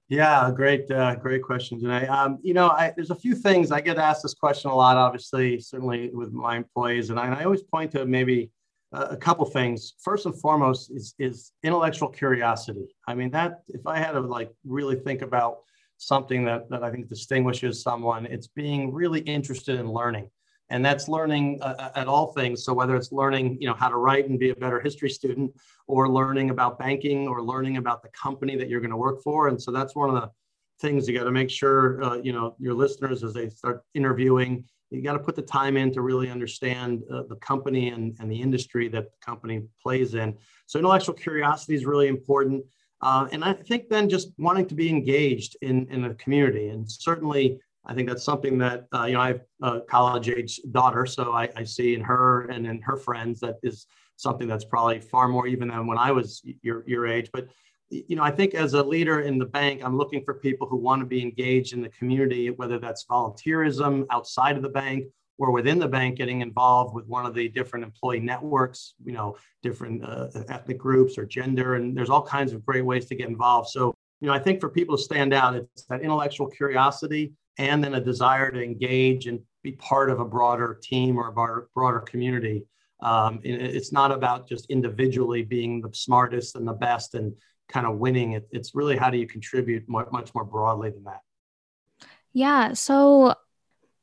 Yeah, 0.07 0.51
great, 0.55 0.89
uh, 0.91 1.15
great 1.15 1.41
question, 1.41 1.79
Janae. 1.79 2.07
Um, 2.09 2.37
you 2.43 2.53
know, 2.53 2.69
I, 2.69 2.93
there's 2.95 3.09
a 3.09 3.15
few 3.15 3.33
things 3.33 3.71
I 3.71 3.81
get 3.81 3.97
asked 3.97 4.21
this 4.21 4.35
question 4.35 4.69
a 4.69 4.75
lot. 4.75 4.97
Obviously, 4.97 5.59
certainly 5.59 6.11
with 6.13 6.31
my 6.31 6.57
employees, 6.57 7.09
and 7.09 7.19
I, 7.19 7.25
and 7.25 7.35
I 7.35 7.43
always 7.43 7.63
point 7.63 7.91
to 7.93 8.05
maybe 8.05 8.51
a 8.91 9.17
couple 9.17 9.45
things. 9.45 9.93
First 10.01 10.25
and 10.25 10.39
foremost 10.39 10.91
is 10.91 11.13
is 11.19 11.51
intellectual 11.63 12.09
curiosity. 12.09 12.95
I 13.07 13.15
mean, 13.15 13.31
that 13.31 13.61
if 13.67 13.85
I 13.87 13.97
had 13.97 14.11
to 14.11 14.21
like 14.21 14.51
really 14.63 14.95
think 14.95 15.21
about 15.21 15.59
something 15.97 16.45
that, 16.45 16.69
that 16.69 16.83
I 16.83 16.91
think 16.91 17.09
distinguishes 17.09 17.81
someone. 17.81 18.25
It's 18.25 18.47
being 18.47 18.93
really 18.93 19.21
interested 19.21 19.79
in 19.79 19.89
learning. 19.91 20.29
And 20.69 20.83
that's 20.83 21.07
learning 21.07 21.59
uh, 21.61 21.75
uh, 21.77 21.91
at 21.95 22.07
all 22.07 22.33
things. 22.33 22.63
So 22.63 22.73
whether 22.73 22.95
it's 22.95 23.11
learning, 23.11 23.57
you 23.61 23.67
know, 23.67 23.75
how 23.75 23.89
to 23.89 23.97
write 23.97 24.29
and 24.29 24.39
be 24.39 24.49
a 24.49 24.55
better 24.55 24.79
history 24.79 25.09
student, 25.09 25.51
or 25.87 26.09
learning 26.09 26.49
about 26.49 26.79
banking, 26.79 27.27
or 27.27 27.43
learning 27.43 27.77
about 27.77 28.01
the 28.01 28.09
company 28.09 28.55
that 28.55 28.67
you're 28.67 28.81
going 28.81 28.91
to 28.91 28.97
work 28.97 29.21
for. 29.21 29.47
And 29.47 29.61
so 29.61 29.71
that's 29.71 29.95
one 29.95 30.09
of 30.09 30.15
the 30.15 30.31
things 30.81 31.07
you 31.07 31.17
got 31.17 31.25
to 31.25 31.31
make 31.31 31.51
sure, 31.51 32.03
uh, 32.03 32.15
you 32.15 32.33
know, 32.33 32.55
your 32.59 32.73
listeners 32.73 33.23
as 33.23 33.33
they 33.33 33.49
start 33.49 33.83
interviewing, 33.93 34.65
you 34.89 35.01
got 35.01 35.13
to 35.13 35.19
put 35.19 35.35
the 35.35 35.41
time 35.41 35.77
in 35.77 35.91
to 35.93 36.01
really 36.01 36.29
understand 36.29 37.03
uh, 37.11 37.23
the 37.29 37.35
company 37.37 37.89
and, 37.89 38.15
and 38.19 38.31
the 38.31 38.41
industry 38.41 38.87
that 38.87 39.03
the 39.03 39.25
company 39.25 39.61
plays 39.81 40.15
in. 40.15 40.35
So 40.65 40.79
intellectual 40.79 41.15
curiosity 41.15 41.75
is 41.75 41.85
really 41.85 42.07
important. 42.07 42.63
Uh, 43.01 43.27
and 43.31 43.43
I 43.43 43.53
think 43.53 43.89
then 43.89 44.09
just 44.09 44.29
wanting 44.37 44.67
to 44.67 44.75
be 44.75 44.89
engaged 44.89 45.57
in, 45.61 45.87
in 45.89 46.01
the 46.01 46.13
community. 46.15 46.69
And 46.69 46.89
certainly, 46.89 47.59
I 47.85 47.93
think 47.93 48.09
that's 48.09 48.23
something 48.23 48.57
that, 48.59 48.87
uh, 48.93 49.05
you 49.05 49.13
know, 49.13 49.21
I 49.21 49.27
have 49.27 49.41
a 49.61 49.81
college 49.81 50.29
age 50.29 50.59
daughter, 50.71 51.05
so 51.05 51.33
I, 51.33 51.49
I, 51.55 51.63
see 51.63 51.93
in 51.93 52.01
her 52.01 52.47
and 52.47 52.65
in 52.65 52.81
her 52.81 52.97
friends 52.97 53.39
that 53.41 53.57
is 53.61 53.85
something 54.15 54.47
that's 54.47 54.65
probably 54.65 54.99
far 54.99 55.27
more 55.27 55.45
even 55.45 55.67
than 55.67 55.85
when 55.85 55.97
I 55.97 56.11
was 56.11 56.41
your, 56.63 56.83
your 56.87 57.05
age. 57.05 57.29
But, 57.31 57.47
you 57.89 58.15
know, 58.15 58.23
I 58.23 58.31
think 58.31 58.55
as 58.55 58.73
a 58.73 58.83
leader 58.83 59.19
in 59.19 59.37
the 59.37 59.45
bank, 59.45 59.81
I'm 59.83 59.97
looking 59.97 60.23
for 60.23 60.33
people 60.33 60.67
who 60.67 60.77
want 60.77 61.01
to 61.01 61.05
be 61.05 61.21
engaged 61.21 61.73
in 61.73 61.81
the 61.81 61.89
community, 61.89 62.49
whether 62.49 62.79
that's 62.79 63.05
volunteerism 63.05 64.05
outside 64.09 64.55
of 64.55 64.63
the 64.63 64.69
bank 64.69 65.05
or 65.37 65.51
within 65.51 65.79
the 65.79 65.87
bank 65.87 66.17
getting 66.17 66.41
involved 66.41 66.93
with 66.93 67.05
one 67.07 67.25
of 67.25 67.33
the 67.33 67.49
different 67.49 67.83
employee 67.83 68.19
networks, 68.19 68.93
you 69.03 69.11
know, 69.11 69.35
different 69.61 70.03
uh, 70.03 70.27
ethnic 70.47 70.77
groups 70.77 71.17
or 71.17 71.25
gender, 71.25 71.75
and 71.75 71.95
there's 71.95 72.09
all 72.09 72.21
kinds 72.21 72.53
of 72.53 72.65
great 72.65 72.85
ways 72.85 73.05
to 73.05 73.15
get 73.15 73.27
involved. 73.27 73.69
So, 73.69 73.93
you 74.21 74.27
know, 74.27 74.33
I 74.33 74.39
think 74.39 74.61
for 74.61 74.69
people 74.69 74.95
to 74.95 75.03
stand 75.03 75.33
out, 75.33 75.55
it's 75.55 75.85
that 75.85 76.01
intellectual 76.01 76.47
curiosity 76.47 77.33
and 77.57 77.83
then 77.83 77.95
a 77.95 78.01
desire 78.01 78.51
to 78.51 78.61
engage 78.61 79.27
and 79.27 79.39
be 79.63 79.73
part 79.73 80.09
of 80.09 80.19
a 80.19 80.25
broader 80.25 80.79
team 80.81 81.17
or 81.17 81.27
a 81.27 81.33
broader, 81.33 81.67
broader 81.73 81.99
community. 81.99 82.63
Um, 83.01 83.39
it's 83.43 83.91
not 83.91 84.11
about 84.11 84.47
just 84.47 84.69
individually 84.69 85.43
being 85.43 85.81
the 85.81 85.89
smartest 85.93 86.55
and 86.55 86.67
the 86.67 86.73
best 86.73 87.13
and 87.13 87.33
kind 87.67 87.85
of 87.85 87.97
winning. 87.97 88.33
It, 88.33 88.47
it's 88.51 88.73
really 88.73 88.95
how 88.95 89.09
do 89.09 89.17
you 89.17 89.27
contribute 89.27 89.83
much 89.87 90.33
more 90.33 90.45
broadly 90.45 90.91
than 90.91 91.03
that. 91.03 91.19
Yeah. 92.33 92.73
So 92.73 93.35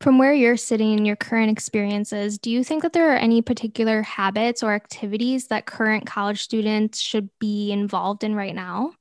from 0.03 0.19
where 0.19 0.35
you're 0.35 0.57
sitting 0.57 0.99
in 0.99 1.05
your 1.05 1.15
current 1.15 1.51
experiences, 1.51 2.37
do 2.37 2.51
you 2.51 2.65
think 2.65 2.83
that 2.83 2.93
there 2.93 3.13
are 3.13 3.17
any 3.17 3.41
particular 3.41 4.03
habits 4.03 4.63
or 4.63 4.73
activities 4.73 5.47
that 5.47 5.67
current 5.67 6.07
college 6.07 6.43
students 6.43 7.01
should 7.01 7.31
be 7.39 7.71
involved 7.71 8.25
in 8.25 8.35
right 8.35 8.55
now? 8.55 8.93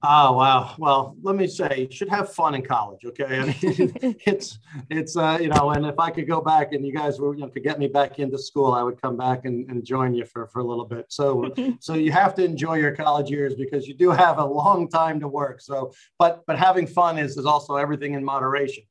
Oh 0.00 0.32
wow! 0.32 0.76
Well, 0.78 1.16
let 1.22 1.34
me 1.34 1.48
say, 1.48 1.88
you 1.90 1.94
should 1.94 2.08
have 2.08 2.32
fun 2.32 2.54
in 2.54 2.62
college. 2.62 3.04
Okay, 3.04 3.24
I 3.24 3.46
mean, 3.46 3.54
it's 4.24 4.60
it's 4.90 5.16
uh, 5.16 5.38
you 5.40 5.48
know, 5.48 5.70
and 5.70 5.84
if 5.84 5.98
I 5.98 6.10
could 6.10 6.28
go 6.28 6.40
back 6.40 6.72
and 6.72 6.86
you 6.86 6.94
guys 6.94 7.18
were 7.18 7.34
you 7.34 7.40
know 7.40 7.48
could 7.48 7.64
get 7.64 7.80
me 7.80 7.88
back 7.88 8.20
into 8.20 8.38
school, 8.38 8.72
I 8.72 8.84
would 8.84 9.02
come 9.02 9.16
back 9.16 9.44
and, 9.44 9.68
and 9.68 9.84
join 9.84 10.14
you 10.14 10.24
for 10.24 10.46
for 10.46 10.60
a 10.60 10.64
little 10.64 10.84
bit. 10.84 11.06
So 11.08 11.52
so 11.80 11.94
you 11.94 12.12
have 12.12 12.36
to 12.36 12.44
enjoy 12.44 12.76
your 12.76 12.94
college 12.94 13.28
years 13.28 13.56
because 13.56 13.88
you 13.88 13.94
do 13.94 14.10
have 14.10 14.38
a 14.38 14.44
long 14.44 14.88
time 14.88 15.18
to 15.18 15.26
work. 15.26 15.60
So, 15.60 15.92
but 16.16 16.44
but 16.46 16.56
having 16.56 16.86
fun 16.86 17.18
is 17.18 17.36
is 17.36 17.44
also 17.44 17.74
everything 17.74 18.14
in 18.14 18.24
moderation. 18.24 18.84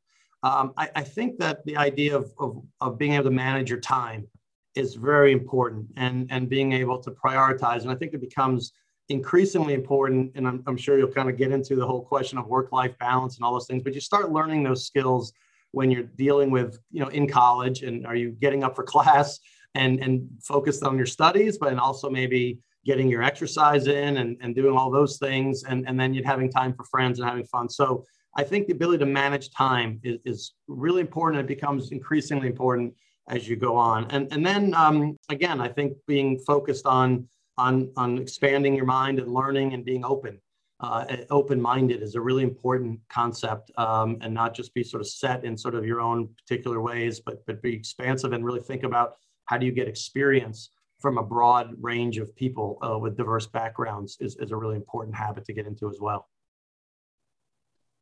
Um, 0.44 0.74
I, 0.77 0.89
I, 0.96 1.03
think 1.03 1.39
that 1.39 1.65
the 1.65 1.77
idea 1.77 2.15
of, 2.15 2.32
of, 2.38 2.62
of, 2.79 2.98
being 3.00 3.13
able 3.13 3.24
to 3.24 3.32
manage 3.32 3.72
your 3.72 3.79
time 3.79 4.27
is 4.75 4.94
very 4.94 5.32
important 5.32 5.88
and, 5.98 6.27
and 6.32 6.48
being 6.48 6.74
able 6.74 7.00
to 7.00 7.12
prioritize. 7.12 7.82
And 7.82 7.89
I 7.89 7.96
think 7.96 8.13
it 8.13 8.22
becomes 8.22 8.72
increasingly 9.10 9.74
important. 9.74 10.34
And 10.36 10.48
I'm, 10.48 10.63
I'm 10.67 10.77
sure 10.77 11.00
you'll 11.00 11.12
kind 11.12 11.29
of 11.29 11.38
get 11.38 11.51
into 11.51 11.75
the 11.75 11.86
whole 11.86 12.03
question 12.03 12.38
of 12.38 12.46
work 12.48 12.72
life 12.72 12.96
balance 13.00 13.38
and 13.38 13.46
all 13.46 13.53
those 13.53 13.65
things, 13.65 13.82
but 13.82 13.96
you 13.96 14.01
start 14.01 14.32
learning 14.32 14.63
those 14.63 14.86
skills 14.86 15.34
when 15.72 15.89
you're 15.89 16.03
dealing 16.03 16.51
with, 16.51 16.79
you 16.91 17.01
know, 17.01 17.10
in 17.10 17.27
college 17.27 17.82
and 17.82 18.06
are 18.06 18.15
you 18.15 18.32
getting 18.32 18.63
up 18.63 18.75
for 18.75 18.84
class 18.84 19.39
and, 19.75 20.00
and 20.01 20.27
focused 20.41 20.84
on 20.84 20.98
your 20.98 21.06
studies, 21.06 21.58
but 21.58 21.72
and 21.72 21.79
also 21.79 22.10
maybe 22.10 22.60
getting 22.86 23.10
your 23.10 23.22
exercise 23.22 23.88
in 23.88 24.17
and, 24.17 24.38
and 24.41 24.56
doing 24.56 24.77
all 24.77 24.89
those 24.89 25.17
things. 25.17 25.63
And, 25.63 25.88
and 25.88 26.00
then 26.00 26.13
you're 26.13 26.25
having 26.25 26.51
time 26.51 26.74
for 26.74 26.84
friends 26.86 27.20
and 27.20 27.27
having 27.27 27.46
fun. 27.46 27.70
So 27.70 28.06
I 28.38 28.44
think 28.44 28.67
the 28.67 28.74
ability 28.74 29.00
to 29.00 29.06
manage 29.06 29.51
time 29.51 30.00
is, 30.03 30.20
is 30.25 30.53
really 30.67 31.01
important. 31.01 31.41
It 31.41 31.48
becomes 31.48 31.91
increasingly 31.91 32.48
important 32.48 32.94
as 33.27 33.50
you 33.50 33.56
go 33.56 33.75
on. 33.75 34.10
And, 34.12 34.32
and 34.32 34.46
then 34.46 34.74
um, 34.74 35.17
again, 35.29 35.60
I 35.60 35.67
think 35.67 35.98
being 36.08 36.39
focused 36.39 36.86
on, 36.86 37.27
on, 37.58 37.91
on 37.98 38.17
expanding 38.20 38.75
your 38.75 38.86
mind 38.86 39.20
and 39.20 39.34
learning 39.34 39.74
and 39.74 39.84
being 39.84 40.06
open. 40.06 40.39
uh, 40.79 41.06
open-minded 41.32 42.03
is 42.03 42.15
a 42.15 42.22
really 42.22 42.44
important 42.44 43.00
concept 43.10 43.72
um, 43.77 44.17
and 44.22 44.34
not 44.34 44.53
just 44.53 44.74
be 44.74 44.84
sort 44.84 45.01
of 45.01 45.08
set 45.08 45.44
in 45.44 45.58
sort 45.58 45.74
of 45.74 45.84
your 45.86 46.00
own 46.00 46.29
particular 46.39 46.82
ways 46.82 47.20
but 47.20 47.44
but 47.48 47.62
be 47.62 47.74
expansive 47.74 48.32
and 48.34 48.46
really 48.46 48.60
think 48.60 48.84
about 48.84 49.15
how 49.46 49.58
do 49.58 49.65
you 49.65 49.72
get 49.72 49.88
experience 49.88 50.70
from 51.00 51.17
a 51.17 51.24
broad 51.24 51.74
range 51.82 52.17
of 52.17 52.36
people 52.36 52.77
uh, 52.84 52.98
with 52.98 53.17
diverse 53.17 53.48
backgrounds 53.48 54.17
is, 54.20 54.36
is 54.38 54.51
a 54.51 54.56
really 54.56 54.75
important 54.75 55.15
habit 55.15 55.46
to 55.46 55.53
get 55.53 55.65
into 55.65 55.89
as 55.89 55.98
well 56.00 56.27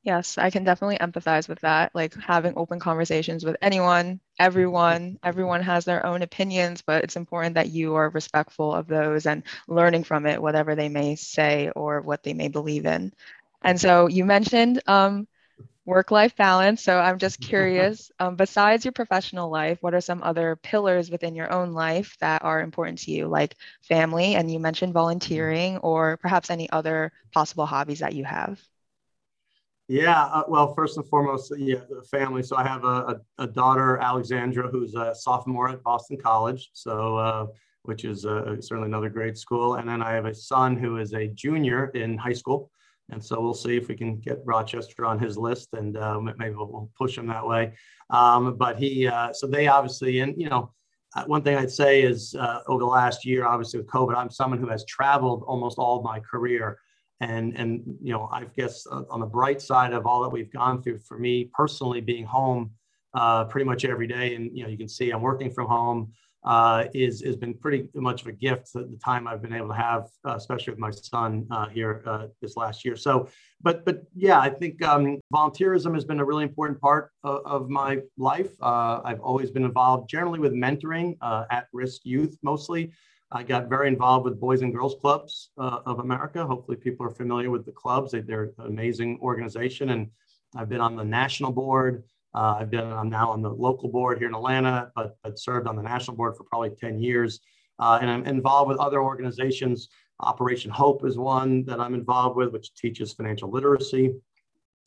Yes, 0.05 0.37
I 0.37 0.51
can 0.51 0.63
definitely 0.63 0.99
empathize 0.99 1.49
with 1.49 1.61
that. 1.61 1.93
Like 1.95 2.13
having 2.15 2.53
open 2.57 2.79
conversations 2.79 3.43
with 3.43 3.57
anyone, 3.61 4.21
everyone, 4.39 5.19
everyone 5.23 5.63
has 5.63 5.83
their 5.85 6.05
own 6.05 6.21
opinions, 6.21 6.83
but 6.83 7.03
it's 7.03 7.17
important 7.17 7.55
that 7.55 7.69
you 7.69 7.95
are 7.95 8.09
respectful 8.09 8.73
of 8.73 8.87
those 8.87 9.25
and 9.25 9.43
learning 9.67 10.03
from 10.03 10.27
it, 10.27 10.41
whatever 10.41 10.75
they 10.75 10.89
may 10.89 11.15
say 11.15 11.71
or 11.75 12.01
what 12.01 12.23
they 12.23 12.33
may 12.33 12.49
believe 12.49 12.85
in. 12.85 13.13
And 13.63 13.81
so 13.81 14.07
you 14.07 14.25
mentioned 14.25 14.81
um, 14.87 15.27
work 15.85 16.11
life 16.11 16.35
balance. 16.35 16.83
So 16.83 16.99
I'm 16.99 17.19
just 17.19 17.41
curious, 17.41 18.11
um, 18.19 18.35
besides 18.35 18.85
your 18.85 18.93
professional 18.93 19.49
life, 19.51 19.79
what 19.81 19.93
are 19.95 20.01
some 20.01 20.23
other 20.23 20.55
pillars 20.57 21.11
within 21.11 21.35
your 21.35 21.51
own 21.53 21.73
life 21.73 22.17
that 22.21 22.43
are 22.43 22.61
important 22.61 22.99
to 23.01 23.11
you, 23.11 23.27
like 23.27 23.55
family? 23.83 24.35
And 24.35 24.51
you 24.51 24.59
mentioned 24.59 24.93
volunteering 24.93 25.77
or 25.79 26.17
perhaps 26.17 26.49
any 26.51 26.69
other 26.69 27.13
possible 27.33 27.65
hobbies 27.67 27.99
that 27.99 28.13
you 28.13 28.25
have. 28.25 28.59
Yeah, 29.87 30.23
uh, 30.25 30.43
well, 30.47 30.73
first 30.73 30.97
and 30.97 31.07
foremost, 31.07 31.53
yeah, 31.57 31.81
the 31.87 32.01
family. 32.01 32.41
So 32.41 32.55
I 32.55 32.63
have 32.63 32.83
a, 32.83 32.87
a, 33.37 33.43
a, 33.43 33.47
daughter, 33.47 33.99
Alexandra, 33.99 34.67
who's 34.67 34.95
a 34.95 35.13
sophomore 35.13 35.69
at 35.69 35.83
Boston 35.83 36.17
College, 36.17 36.71
so 36.73 37.17
uh, 37.17 37.47
which 37.83 38.03
is 38.03 38.25
uh, 38.25 38.59
certainly 38.61 38.87
another 38.87 39.09
great 39.09 39.37
school. 39.37 39.75
And 39.75 39.87
then 39.87 40.01
I 40.01 40.13
have 40.13 40.25
a 40.25 40.33
son 40.33 40.75
who 40.75 40.97
is 40.97 41.13
a 41.13 41.27
junior 41.27 41.89
in 41.89 42.17
high 42.17 42.33
school, 42.33 42.71
and 43.11 43.23
so 43.23 43.39
we'll 43.39 43.53
see 43.53 43.77
if 43.77 43.87
we 43.87 43.95
can 43.95 44.17
get 44.17 44.41
Rochester 44.43 45.05
on 45.05 45.19
his 45.19 45.37
list, 45.37 45.69
and 45.73 45.95
uh, 45.97 46.19
maybe 46.19 46.55
we'll, 46.55 46.71
we'll, 46.71 46.89
push 46.97 47.15
him 47.15 47.27
that 47.27 47.45
way. 47.45 47.73
Um, 48.09 48.57
but 48.57 48.79
he, 48.79 49.07
uh, 49.07 49.33
so 49.33 49.45
they 49.45 49.67
obviously, 49.67 50.19
and 50.21 50.33
you 50.35 50.49
know, 50.49 50.71
uh, 51.15 51.25
one 51.25 51.43
thing 51.43 51.57
I'd 51.57 51.69
say 51.69 52.01
is 52.01 52.35
over 52.67 52.79
the 52.79 52.87
last 52.87 53.23
year, 53.23 53.45
obviously 53.45 53.81
with 53.81 53.87
COVID, 53.87 54.15
I'm 54.15 54.31
someone 54.31 54.59
who 54.59 54.69
has 54.69 54.83
traveled 54.85 55.43
almost 55.45 55.77
all 55.77 55.99
of 55.99 56.03
my 56.03 56.19
career 56.21 56.79
and 57.21 57.55
and 57.57 57.83
you 58.01 58.11
know 58.11 58.29
i 58.31 58.43
guess 58.57 58.85
uh, 58.91 59.03
on 59.09 59.19
the 59.19 59.25
bright 59.25 59.61
side 59.61 59.93
of 59.93 60.05
all 60.05 60.21
that 60.21 60.29
we've 60.29 60.51
gone 60.51 60.81
through 60.81 60.97
for 60.99 61.17
me 61.17 61.49
personally 61.53 62.01
being 62.01 62.25
home 62.25 62.71
uh, 63.13 63.45
pretty 63.45 63.65
much 63.65 63.85
every 63.85 64.07
day 64.07 64.35
and 64.35 64.55
you 64.55 64.63
know 64.63 64.69
you 64.69 64.77
can 64.77 64.89
see 64.89 65.11
i'm 65.11 65.21
working 65.21 65.51
from 65.51 65.67
home 65.67 66.11
uh, 66.45 66.85
is 66.93 67.21
has 67.21 67.35
been 67.35 67.55
pretty 67.55 67.89
much 67.95 68.21
of 68.21 68.27
a 68.27 68.31
gift 68.31 68.71
the 68.73 68.99
time 69.03 69.27
I've 69.27 69.41
been 69.41 69.53
able 69.53 69.69
to 69.69 69.73
have, 69.73 70.07
uh, 70.27 70.35
especially 70.35 70.71
with 70.71 70.79
my 70.79 70.91
son 70.91 71.47
uh, 71.49 71.67
here 71.69 72.03
uh, 72.05 72.27
this 72.39 72.55
last 72.55 72.85
year. 72.85 72.95
So, 72.95 73.27
but 73.61 73.83
but 73.83 74.03
yeah, 74.15 74.39
I 74.39 74.49
think 74.49 74.83
um, 74.83 75.19
volunteerism 75.33 75.95
has 75.95 76.05
been 76.05 76.19
a 76.19 76.25
really 76.25 76.43
important 76.43 76.79
part 76.79 77.09
of, 77.23 77.41
of 77.45 77.69
my 77.69 78.01
life. 78.17 78.51
I've 78.61 79.19
always 79.21 79.49
been 79.49 79.65
involved, 79.65 80.07
generally 80.07 80.39
with 80.39 80.53
mentoring 80.53 81.17
at-risk 81.49 82.01
youth, 82.03 82.37
mostly. 82.43 82.91
I 83.31 83.43
got 83.43 83.69
very 83.69 83.87
involved 83.87 84.25
with 84.25 84.39
Boys 84.39 84.61
and 84.61 84.73
Girls 84.73 84.95
Clubs 85.01 85.49
uh, 85.57 85.79
of 85.85 85.99
America. 85.99 86.45
Hopefully, 86.45 86.77
people 86.77 87.05
are 87.05 87.11
familiar 87.11 87.49
with 87.49 87.65
the 87.65 87.71
clubs. 87.71 88.11
They, 88.11 88.19
are 88.33 88.53
an 88.59 88.67
amazing 88.67 89.19
organization, 89.21 89.89
and 89.89 90.09
I've 90.55 90.69
been 90.69 90.81
on 90.81 90.95
the 90.95 91.03
national 91.03 91.51
board. 91.51 92.03
Uh, 92.35 92.57
I've 92.59 92.69
been 92.69 92.91
I'm 92.91 93.09
now 93.09 93.31
on 93.31 93.41
the 93.41 93.49
local 93.49 93.89
board 93.89 94.19
here 94.19 94.27
in 94.27 94.35
Atlanta, 94.35 94.91
but, 94.95 95.17
but 95.23 95.39
served 95.39 95.67
on 95.67 95.75
the 95.75 95.81
national 95.81 96.17
board 96.17 96.35
for 96.37 96.43
probably 96.43 96.69
10 96.69 96.99
years. 96.99 97.39
Uh, 97.79 97.97
and 98.01 98.09
I'm 98.09 98.25
involved 98.25 98.69
with 98.69 98.77
other 98.77 99.01
organizations. 99.01 99.89
Operation 100.19 100.71
Hope 100.71 101.05
is 101.05 101.17
one 101.17 101.65
that 101.65 101.79
I'm 101.79 101.93
involved 101.93 102.37
with, 102.37 102.51
which 102.51 102.73
teaches 102.75 103.13
financial 103.13 103.49
literacy. 103.49 104.13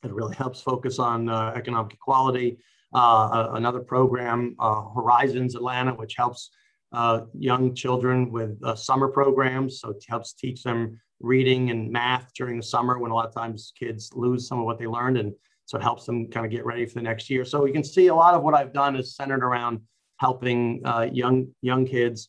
It 0.04 0.12
really 0.12 0.34
helps 0.36 0.60
focus 0.62 0.98
on 0.98 1.28
uh, 1.28 1.52
economic 1.56 1.94
equality. 1.94 2.58
Uh, 2.94 3.48
another 3.52 3.80
program, 3.80 4.54
uh, 4.58 4.82
Horizons 4.94 5.54
Atlanta, 5.54 5.92
which 5.92 6.14
helps 6.16 6.50
uh, 6.92 7.22
young 7.38 7.74
children 7.74 8.30
with 8.30 8.58
uh, 8.64 8.74
summer 8.74 9.08
programs. 9.08 9.80
So 9.80 9.90
it 9.90 10.04
helps 10.08 10.32
teach 10.32 10.62
them 10.62 11.00
reading 11.20 11.70
and 11.70 11.90
math 11.90 12.32
during 12.34 12.56
the 12.56 12.62
summer 12.62 12.98
when 12.98 13.10
a 13.10 13.14
lot 13.14 13.26
of 13.26 13.34
times 13.34 13.72
kids 13.78 14.10
lose 14.14 14.46
some 14.46 14.58
of 14.58 14.64
what 14.64 14.78
they 14.78 14.86
learned. 14.86 15.18
And 15.18 15.32
so 15.66 15.76
it 15.76 15.82
helps 15.82 16.06
them 16.06 16.30
kind 16.30 16.46
of 16.46 16.52
get 16.52 16.64
ready 16.64 16.86
for 16.86 16.94
the 16.94 17.02
next 17.02 17.28
year. 17.28 17.44
So 17.44 17.66
you 17.66 17.72
can 17.72 17.84
see 17.84 18.06
a 18.06 18.14
lot 18.14 18.34
of 18.34 18.42
what 18.42 18.54
I've 18.54 18.72
done 18.72 18.96
is 18.96 19.16
centered 19.16 19.44
around 19.44 19.80
helping 20.18 20.80
uh, 20.84 21.08
young 21.12 21.48
young 21.60 21.84
kids. 21.86 22.28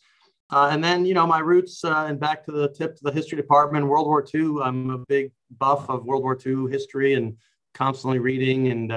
Uh, 0.51 0.69
and 0.71 0.83
then, 0.83 1.05
you 1.05 1.13
know, 1.13 1.27
my 1.27 1.39
roots 1.39 1.83
uh, 1.85 2.07
and 2.09 2.19
back 2.19 2.43
to 2.43 2.51
the 2.51 2.69
tip 2.69 2.95
to 2.95 3.03
the 3.03 3.11
history 3.11 3.37
department, 3.37 3.85
World 3.85 4.07
War 4.07 4.25
II. 4.33 4.57
I'm 4.63 4.89
a 4.89 4.97
big 4.97 5.31
buff 5.59 5.89
of 5.89 6.05
World 6.05 6.23
War 6.23 6.37
II 6.43 6.71
history 6.71 7.13
and 7.13 7.37
constantly 7.75 8.17
reading 8.17 8.67
and 8.69 8.91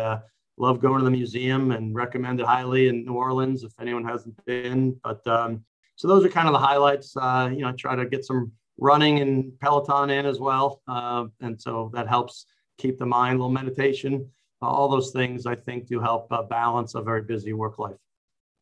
love 0.57 0.81
going 0.81 0.99
to 0.99 1.05
the 1.05 1.11
museum 1.11 1.73
and 1.73 1.95
recommend 1.95 2.41
it 2.41 2.47
highly 2.47 2.89
in 2.89 3.05
New 3.05 3.15
Orleans 3.15 3.65
if 3.65 3.73
anyone 3.81 4.05
hasn't 4.05 4.35
been. 4.45 4.99
But 5.03 5.27
um, 5.27 5.65
so 5.97 6.09
those 6.09 6.25
are 6.25 6.29
kind 6.29 6.49
of 6.49 6.53
the 6.53 6.59
highlights. 6.59 7.17
Uh, 7.17 7.51
you 7.53 7.63
know, 7.63 7.69
I 7.69 7.73
try 7.73 7.97
to 7.97 8.07
get 8.07 8.25
some 8.25 8.53
running 8.79 9.21
and 9.21 9.59
Peloton 9.61 10.11
in 10.11 10.27
as 10.27 10.39
well, 10.39 10.83
uh, 10.89 11.27
and 11.41 11.61
so 11.61 11.91
that 11.95 12.09
helps 12.09 12.47
keep 12.79 12.99
the 12.99 13.07
mind, 13.07 13.35
a 13.35 13.39
little 13.39 13.51
meditation. 13.51 14.29
Uh, 14.61 14.67
all 14.67 14.89
those 14.89 15.11
things 15.11 15.47
I 15.47 15.55
think 15.55 15.87
do 15.87 16.01
help 16.01 16.31
uh, 16.31 16.43
balance 16.43 16.95
a 16.95 17.03
very 17.03 17.23
busy 17.23 17.53
work 17.53 17.79
life. 17.79 17.97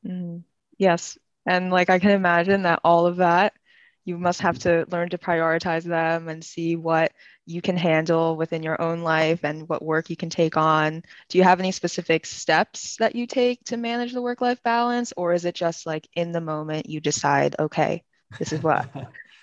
Mm, 0.06 0.42
yes, 0.78 1.18
and 1.46 1.70
like 1.70 1.90
I 1.90 1.98
can 1.98 2.10
imagine 2.10 2.62
that 2.62 2.80
all 2.84 3.06
of 3.06 3.16
that 3.16 3.52
you 4.04 4.18
must 4.18 4.40
have 4.40 4.58
to 4.58 4.84
learn 4.90 5.10
to 5.10 5.18
prioritize 5.18 5.84
them 5.84 6.28
and 6.28 6.44
see 6.44 6.76
what 6.76 7.12
you 7.46 7.60
can 7.60 7.76
handle 7.76 8.36
within 8.36 8.62
your 8.62 8.80
own 8.80 9.00
life 9.00 9.44
and 9.44 9.68
what 9.68 9.82
work 9.82 10.10
you 10.10 10.16
can 10.16 10.30
take 10.30 10.56
on. 10.56 11.02
Do 11.28 11.38
you 11.38 11.44
have 11.44 11.60
any 11.60 11.72
specific 11.72 12.26
steps 12.26 12.96
that 12.96 13.16
you 13.16 13.26
take 13.26 13.64
to 13.64 13.76
manage 13.76 14.12
the 14.12 14.22
work 14.22 14.40
life 14.40 14.62
balance, 14.62 15.12
or 15.16 15.32
is 15.32 15.44
it 15.44 15.54
just 15.54 15.86
like 15.86 16.08
in 16.14 16.32
the 16.32 16.40
moment 16.40 16.88
you 16.88 17.00
decide, 17.00 17.56
okay, 17.58 18.04
this 18.38 18.52
is 18.52 18.62
what? 18.62 18.88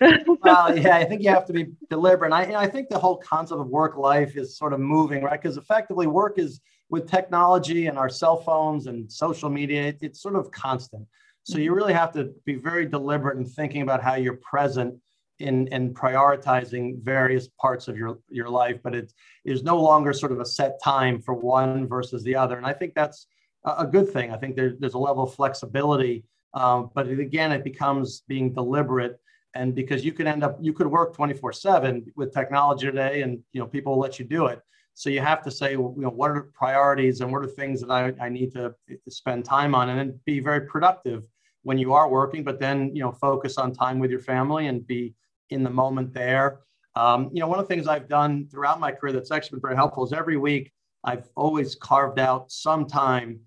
well, 0.00 0.78
yeah, 0.78 0.96
I 0.96 1.04
think 1.04 1.22
you 1.22 1.30
have 1.30 1.46
to 1.46 1.52
be 1.52 1.66
deliberate. 1.90 2.32
And 2.32 2.56
I, 2.56 2.62
I 2.62 2.68
think 2.68 2.88
the 2.88 2.98
whole 2.98 3.16
concept 3.16 3.60
of 3.60 3.66
work 3.66 3.96
life 3.96 4.36
is 4.36 4.56
sort 4.56 4.72
of 4.72 4.80
moving, 4.80 5.22
right? 5.22 5.40
Because 5.40 5.56
effectively, 5.56 6.06
work 6.06 6.38
is 6.38 6.60
with 6.90 7.10
technology 7.10 7.86
and 7.86 7.98
our 7.98 8.08
cell 8.08 8.36
phones 8.36 8.86
and 8.86 9.10
social 9.10 9.50
media, 9.50 9.88
it, 9.88 9.98
it's 10.00 10.22
sort 10.22 10.36
of 10.36 10.50
constant. 10.50 11.06
So 11.42 11.58
you 11.58 11.70
mm-hmm. 11.70 11.76
really 11.76 11.92
have 11.92 12.12
to 12.12 12.32
be 12.44 12.54
very 12.54 12.86
deliberate 12.86 13.38
in 13.38 13.44
thinking 13.44 13.82
about 13.82 14.02
how 14.02 14.14
you're 14.14 14.36
present 14.36 14.94
in, 15.38 15.68
in 15.68 15.94
prioritizing 15.94 17.02
various 17.02 17.48
parts 17.60 17.88
of 17.88 17.96
your, 17.96 18.18
your 18.28 18.48
life, 18.48 18.78
but 18.82 18.94
it 18.94 19.12
is 19.44 19.62
no 19.62 19.80
longer 19.80 20.12
sort 20.12 20.32
of 20.32 20.40
a 20.40 20.44
set 20.44 20.82
time 20.82 21.20
for 21.20 21.34
one 21.34 21.86
versus 21.86 22.22
the 22.24 22.34
other. 22.34 22.56
And 22.56 22.66
I 22.66 22.72
think 22.72 22.94
that's 22.94 23.26
a, 23.64 23.86
good 23.86 24.10
thing. 24.10 24.32
I 24.32 24.36
think 24.36 24.56
there, 24.56 24.74
there's 24.78 24.94
a 24.94 24.98
level 24.98 25.24
of 25.24 25.34
flexibility, 25.34 26.24
um, 26.54 26.90
but 26.94 27.06
it, 27.08 27.20
again, 27.20 27.52
it 27.52 27.62
becomes 27.62 28.22
being 28.26 28.52
deliberate. 28.52 29.20
And 29.54 29.74
because 29.74 30.04
you 30.04 30.12
could 30.12 30.26
end 30.26 30.42
up, 30.42 30.58
you 30.60 30.72
could 30.72 30.86
work 30.86 31.14
24 31.14 31.52
seven 31.52 32.06
with 32.16 32.32
technology 32.32 32.86
today 32.86 33.22
and, 33.22 33.40
you 33.52 33.60
know, 33.60 33.66
people 33.66 33.92
will 33.92 34.00
let 34.00 34.18
you 34.18 34.24
do 34.24 34.46
it. 34.46 34.60
So 34.94 35.10
you 35.10 35.20
have 35.20 35.42
to 35.44 35.50
say, 35.50 35.72
you 35.72 35.94
know, 35.96 36.10
what 36.10 36.32
are 36.32 36.34
the 36.34 36.52
priorities 36.52 37.20
and 37.20 37.30
what 37.30 37.42
are 37.44 37.46
things 37.46 37.80
that 37.80 37.90
I, 37.90 38.12
I 38.20 38.28
need 38.28 38.52
to 38.54 38.74
spend 39.08 39.44
time 39.44 39.74
on 39.74 39.90
and 39.90 39.98
then 39.98 40.20
be 40.26 40.40
very 40.40 40.62
productive 40.62 41.22
when 41.62 41.78
you 41.78 41.92
are 41.92 42.08
working, 42.08 42.42
but 42.42 42.58
then, 42.58 42.94
you 42.94 43.02
know, 43.02 43.12
focus 43.12 43.58
on 43.58 43.72
time 43.72 43.98
with 43.98 44.10
your 44.10 44.20
family 44.20 44.66
and 44.66 44.86
be 44.86 45.14
in 45.50 45.62
the 45.62 45.70
moment 45.70 46.12
there. 46.12 46.60
Um, 46.94 47.30
you 47.32 47.40
know, 47.40 47.48
one 47.48 47.58
of 47.58 47.68
the 47.68 47.74
things 47.74 47.86
I've 47.86 48.08
done 48.08 48.48
throughout 48.50 48.80
my 48.80 48.92
career 48.92 49.12
that's 49.12 49.30
actually 49.30 49.56
been 49.56 49.68
very 49.68 49.76
helpful 49.76 50.04
is 50.04 50.12
every 50.12 50.36
week 50.36 50.72
I've 51.04 51.28
always 51.36 51.74
carved 51.74 52.18
out 52.18 52.50
some 52.50 52.86
time 52.86 53.40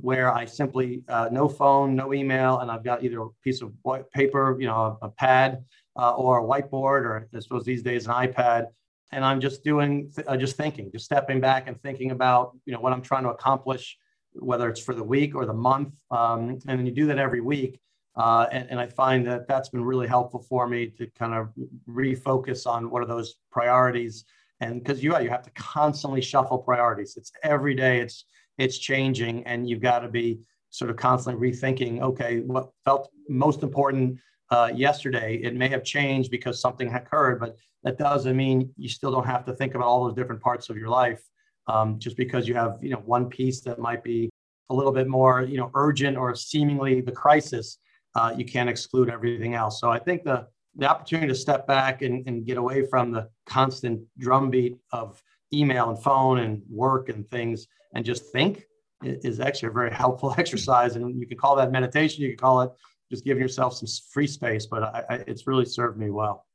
where 0.00 0.32
I 0.32 0.46
simply 0.46 1.02
uh, 1.08 1.28
no 1.30 1.48
phone, 1.48 1.94
no 1.94 2.14
email, 2.14 2.60
and 2.60 2.70
I've 2.70 2.84
got 2.84 3.04
either 3.04 3.20
a 3.22 3.28
piece 3.42 3.60
of 3.60 3.72
white 3.82 4.10
paper, 4.10 4.56
you 4.58 4.66
know, 4.66 4.98
a, 5.02 5.06
a 5.06 5.10
pad, 5.10 5.64
uh, 5.96 6.12
or 6.12 6.38
a 6.38 6.42
whiteboard, 6.42 7.02
or 7.02 7.28
I 7.34 7.40
suppose 7.40 7.64
these 7.64 7.82
days 7.82 8.06
an 8.06 8.12
iPad, 8.12 8.68
and 9.12 9.24
I'm 9.24 9.40
just 9.40 9.62
doing, 9.62 10.10
uh, 10.26 10.36
just 10.36 10.56
thinking, 10.56 10.90
just 10.90 11.04
stepping 11.04 11.40
back 11.40 11.68
and 11.68 11.80
thinking 11.82 12.10
about, 12.10 12.56
you 12.64 12.72
know, 12.72 12.80
what 12.80 12.92
I'm 12.92 13.02
trying 13.02 13.24
to 13.24 13.30
accomplish, 13.30 13.96
whether 14.32 14.68
it's 14.68 14.80
for 14.80 14.94
the 14.94 15.04
week 15.04 15.34
or 15.34 15.46
the 15.46 15.54
month, 15.54 15.92
um, 16.10 16.58
and 16.66 16.78
then 16.78 16.86
you 16.86 16.92
do 16.92 17.06
that 17.06 17.18
every 17.18 17.40
week. 17.40 17.80
Uh, 18.16 18.46
and, 18.52 18.70
and, 18.70 18.78
I 18.78 18.86
find 18.86 19.26
that 19.26 19.48
that's 19.48 19.70
been 19.70 19.82
really 19.82 20.06
helpful 20.06 20.40
for 20.48 20.68
me 20.68 20.86
to 20.98 21.08
kind 21.18 21.34
of 21.34 21.48
refocus 21.88 22.64
on 22.64 22.88
what 22.88 23.02
are 23.02 23.06
those 23.06 23.34
priorities. 23.50 24.24
And 24.60 24.80
because 24.80 25.02
you, 25.02 25.18
you 25.18 25.30
have 25.30 25.42
to 25.42 25.50
constantly 25.50 26.20
shuffle 26.20 26.58
priorities. 26.58 27.16
It's 27.16 27.32
every 27.42 27.74
day 27.74 28.00
it's 28.00 28.24
it's 28.56 28.78
changing, 28.78 29.44
and 29.46 29.68
you've 29.68 29.80
got 29.80 30.00
to 30.00 30.08
be 30.08 30.38
sort 30.70 30.92
of 30.92 30.96
constantly 30.96 31.50
rethinking. 31.50 32.00
Okay, 32.02 32.40
what 32.40 32.70
felt 32.84 33.10
most 33.28 33.64
important 33.64 34.18
uh, 34.50 34.70
yesterday? 34.72 35.40
It 35.42 35.56
may 35.56 35.68
have 35.68 35.82
changed 35.82 36.30
because 36.30 36.60
something 36.60 36.92
occurred, 36.92 37.40
but 37.40 37.56
that 37.82 37.98
doesn't 37.98 38.36
mean 38.36 38.70
you 38.76 38.88
still 38.88 39.10
don't 39.10 39.26
have 39.26 39.44
to 39.46 39.54
think 39.54 39.74
about 39.74 39.88
all 39.88 40.04
those 40.04 40.14
different 40.14 40.40
parts 40.40 40.70
of 40.70 40.76
your 40.76 40.88
life. 40.88 41.22
Um, 41.66 41.98
just 41.98 42.16
because 42.16 42.46
you 42.46 42.54
have 42.54 42.78
you 42.80 42.90
know 42.90 43.02
one 43.04 43.28
piece 43.28 43.62
that 43.62 43.80
might 43.80 44.04
be 44.04 44.30
a 44.70 44.74
little 44.74 44.92
bit 44.92 45.08
more 45.08 45.42
you 45.42 45.56
know 45.56 45.70
urgent 45.74 46.16
or 46.16 46.34
seemingly 46.36 47.00
the 47.00 47.12
crisis 47.12 47.78
uh, 48.14 48.34
you 48.36 48.44
can't 48.44 48.68
exclude 48.68 49.10
everything 49.10 49.54
else. 49.54 49.80
So 49.80 49.90
I 49.90 49.98
think 49.98 50.24
the 50.24 50.46
the 50.76 50.90
opportunity 50.90 51.28
to 51.28 51.34
step 51.34 51.66
back 51.66 52.02
and, 52.02 52.26
and 52.26 52.44
get 52.44 52.56
away 52.56 52.84
from 52.86 53.12
the 53.12 53.28
constant 53.46 54.02
drumbeat 54.18 54.76
of 54.92 55.22
email 55.52 55.90
and 55.90 56.02
phone 56.02 56.40
and 56.40 56.62
work 56.68 57.08
and 57.08 57.28
things 57.28 57.68
and 57.94 58.04
just 58.04 58.32
think 58.32 58.64
is 59.02 59.38
actually 59.38 59.68
a 59.68 59.72
very 59.72 59.90
helpful 59.94 60.34
exercise. 60.36 60.96
And 60.96 61.18
you 61.20 61.26
can 61.26 61.38
call 61.38 61.56
that 61.56 61.70
meditation, 61.70 62.22
you 62.22 62.30
can 62.30 62.38
call 62.38 62.62
it 62.62 62.72
just 63.10 63.24
giving 63.24 63.42
yourself 63.42 63.74
some 63.74 63.88
free 64.10 64.26
space, 64.26 64.66
but 64.66 64.82
I, 64.82 65.04
I, 65.08 65.14
it's 65.26 65.46
really 65.46 65.64
served 65.64 65.98
me 65.98 66.10
well. 66.10 66.46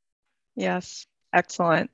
Yes, 0.55 1.05
excellent. 1.31 1.91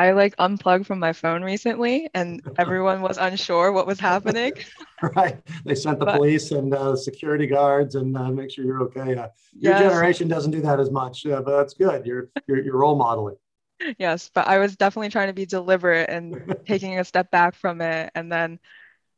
I 0.00 0.12
like 0.12 0.34
unplugged 0.38 0.86
from 0.86 0.98
my 0.98 1.12
phone 1.12 1.42
recently 1.42 2.08
and 2.14 2.40
everyone 2.56 3.02
was 3.02 3.18
unsure 3.18 3.70
what 3.70 3.86
was 3.86 4.00
happening. 4.00 4.54
right. 5.14 5.38
They 5.66 5.74
sent 5.74 5.98
the 5.98 6.06
but, 6.06 6.16
police 6.16 6.52
and 6.52 6.72
uh, 6.72 6.96
security 6.96 7.46
guards 7.46 7.96
and 7.96 8.16
uh, 8.16 8.30
make 8.30 8.50
sure 8.50 8.64
you're 8.64 8.80
okay. 8.84 9.14
Uh, 9.14 9.28
your 9.52 9.74
yes. 9.74 9.80
generation 9.80 10.26
doesn't 10.26 10.52
do 10.52 10.62
that 10.62 10.80
as 10.80 10.90
much, 10.90 11.26
uh, 11.26 11.42
but 11.42 11.54
that's 11.54 11.74
good. 11.74 12.06
You're, 12.06 12.30
you're, 12.46 12.62
you're 12.62 12.78
role 12.78 12.96
modeling. 12.96 13.36
Yes, 13.98 14.30
but 14.32 14.46
I 14.46 14.56
was 14.56 14.74
definitely 14.74 15.10
trying 15.10 15.28
to 15.28 15.34
be 15.34 15.44
deliberate 15.44 16.08
and 16.08 16.56
taking 16.66 16.98
a 16.98 17.04
step 17.04 17.30
back 17.30 17.54
from 17.54 17.82
it. 17.82 18.10
And 18.14 18.32
then 18.32 18.58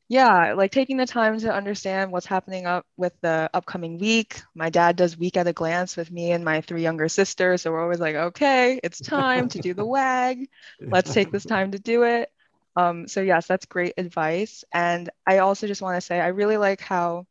yeah, 0.08 0.52
like 0.54 0.72
taking 0.72 0.98
the 0.98 1.06
time 1.06 1.38
to 1.38 1.52
understand 1.52 2.12
what's 2.12 2.26
happening 2.26 2.66
up 2.66 2.86
with 2.96 3.14
the 3.22 3.48
upcoming 3.54 3.98
week. 3.98 4.42
My 4.54 4.68
dad 4.70 4.96
does 4.96 5.16
week 5.16 5.36
at 5.36 5.46
a 5.46 5.52
glance 5.52 5.96
with 5.96 6.10
me 6.10 6.32
and 6.32 6.44
my 6.44 6.60
three 6.60 6.82
younger 6.82 7.08
sisters. 7.08 7.62
So 7.62 7.72
we're 7.72 7.82
always 7.82 8.00
like, 8.00 8.14
okay, 8.14 8.78
it's 8.82 9.00
time 9.00 9.48
to 9.50 9.58
do 9.58 9.74
the 9.74 9.84
WAG. 9.86 10.48
Let's 10.90 11.12
take 11.12 11.30
this 11.30 11.46
time 11.46 11.72
to 11.72 11.78
do 11.78 12.02
it. 12.02 12.30
Um, 12.76 13.08
so 13.08 13.20
yes, 13.22 13.46
that's 13.46 13.66
great 13.66 13.94
advice. 13.96 14.64
And 14.72 15.08
I 15.26 15.38
also 15.38 15.66
just 15.66 15.82
want 15.82 15.96
to 15.96 16.00
say 16.00 16.20
I 16.20 16.28
really 16.28 16.56
like 16.58 16.80
how 16.80 17.26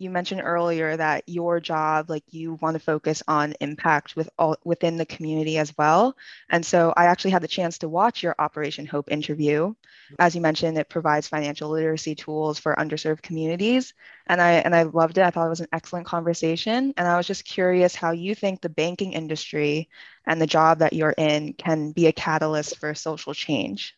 you 0.00 0.10
mentioned 0.10 0.40
earlier 0.42 0.96
that 0.96 1.24
your 1.26 1.60
job 1.60 2.08
like 2.08 2.24
you 2.30 2.54
want 2.54 2.74
to 2.74 2.80
focus 2.80 3.22
on 3.28 3.54
impact 3.60 4.16
with 4.16 4.30
all 4.38 4.56
within 4.64 4.96
the 4.96 5.04
community 5.06 5.58
as 5.58 5.76
well. 5.76 6.16
And 6.48 6.64
so 6.64 6.92
i 6.96 7.04
actually 7.06 7.32
had 7.32 7.42
the 7.42 7.48
chance 7.48 7.78
to 7.78 7.88
watch 7.88 8.22
your 8.22 8.34
operation 8.38 8.86
hope 8.86 9.10
interview. 9.10 9.74
As 10.18 10.34
you 10.34 10.40
mentioned 10.40 10.78
it 10.78 10.88
provides 10.88 11.28
financial 11.28 11.70
literacy 11.70 12.14
tools 12.14 12.58
for 12.58 12.74
underserved 12.76 13.22
communities 13.22 13.92
and 14.26 14.40
i 14.40 14.52
and 14.52 14.74
i 14.74 14.82
loved 14.84 15.18
it. 15.18 15.22
I 15.24 15.30
thought 15.30 15.46
it 15.46 15.50
was 15.50 15.60
an 15.60 15.68
excellent 15.72 16.06
conversation 16.06 16.94
and 16.96 17.06
i 17.06 17.16
was 17.16 17.26
just 17.26 17.44
curious 17.44 17.94
how 17.94 18.12
you 18.12 18.34
think 18.34 18.60
the 18.60 18.68
banking 18.70 19.12
industry 19.12 19.90
and 20.26 20.40
the 20.40 20.46
job 20.46 20.78
that 20.78 20.94
you're 20.94 21.14
in 21.18 21.52
can 21.54 21.92
be 21.92 22.06
a 22.06 22.12
catalyst 22.12 22.78
for 22.78 22.94
social 22.94 23.34
change 23.34 23.96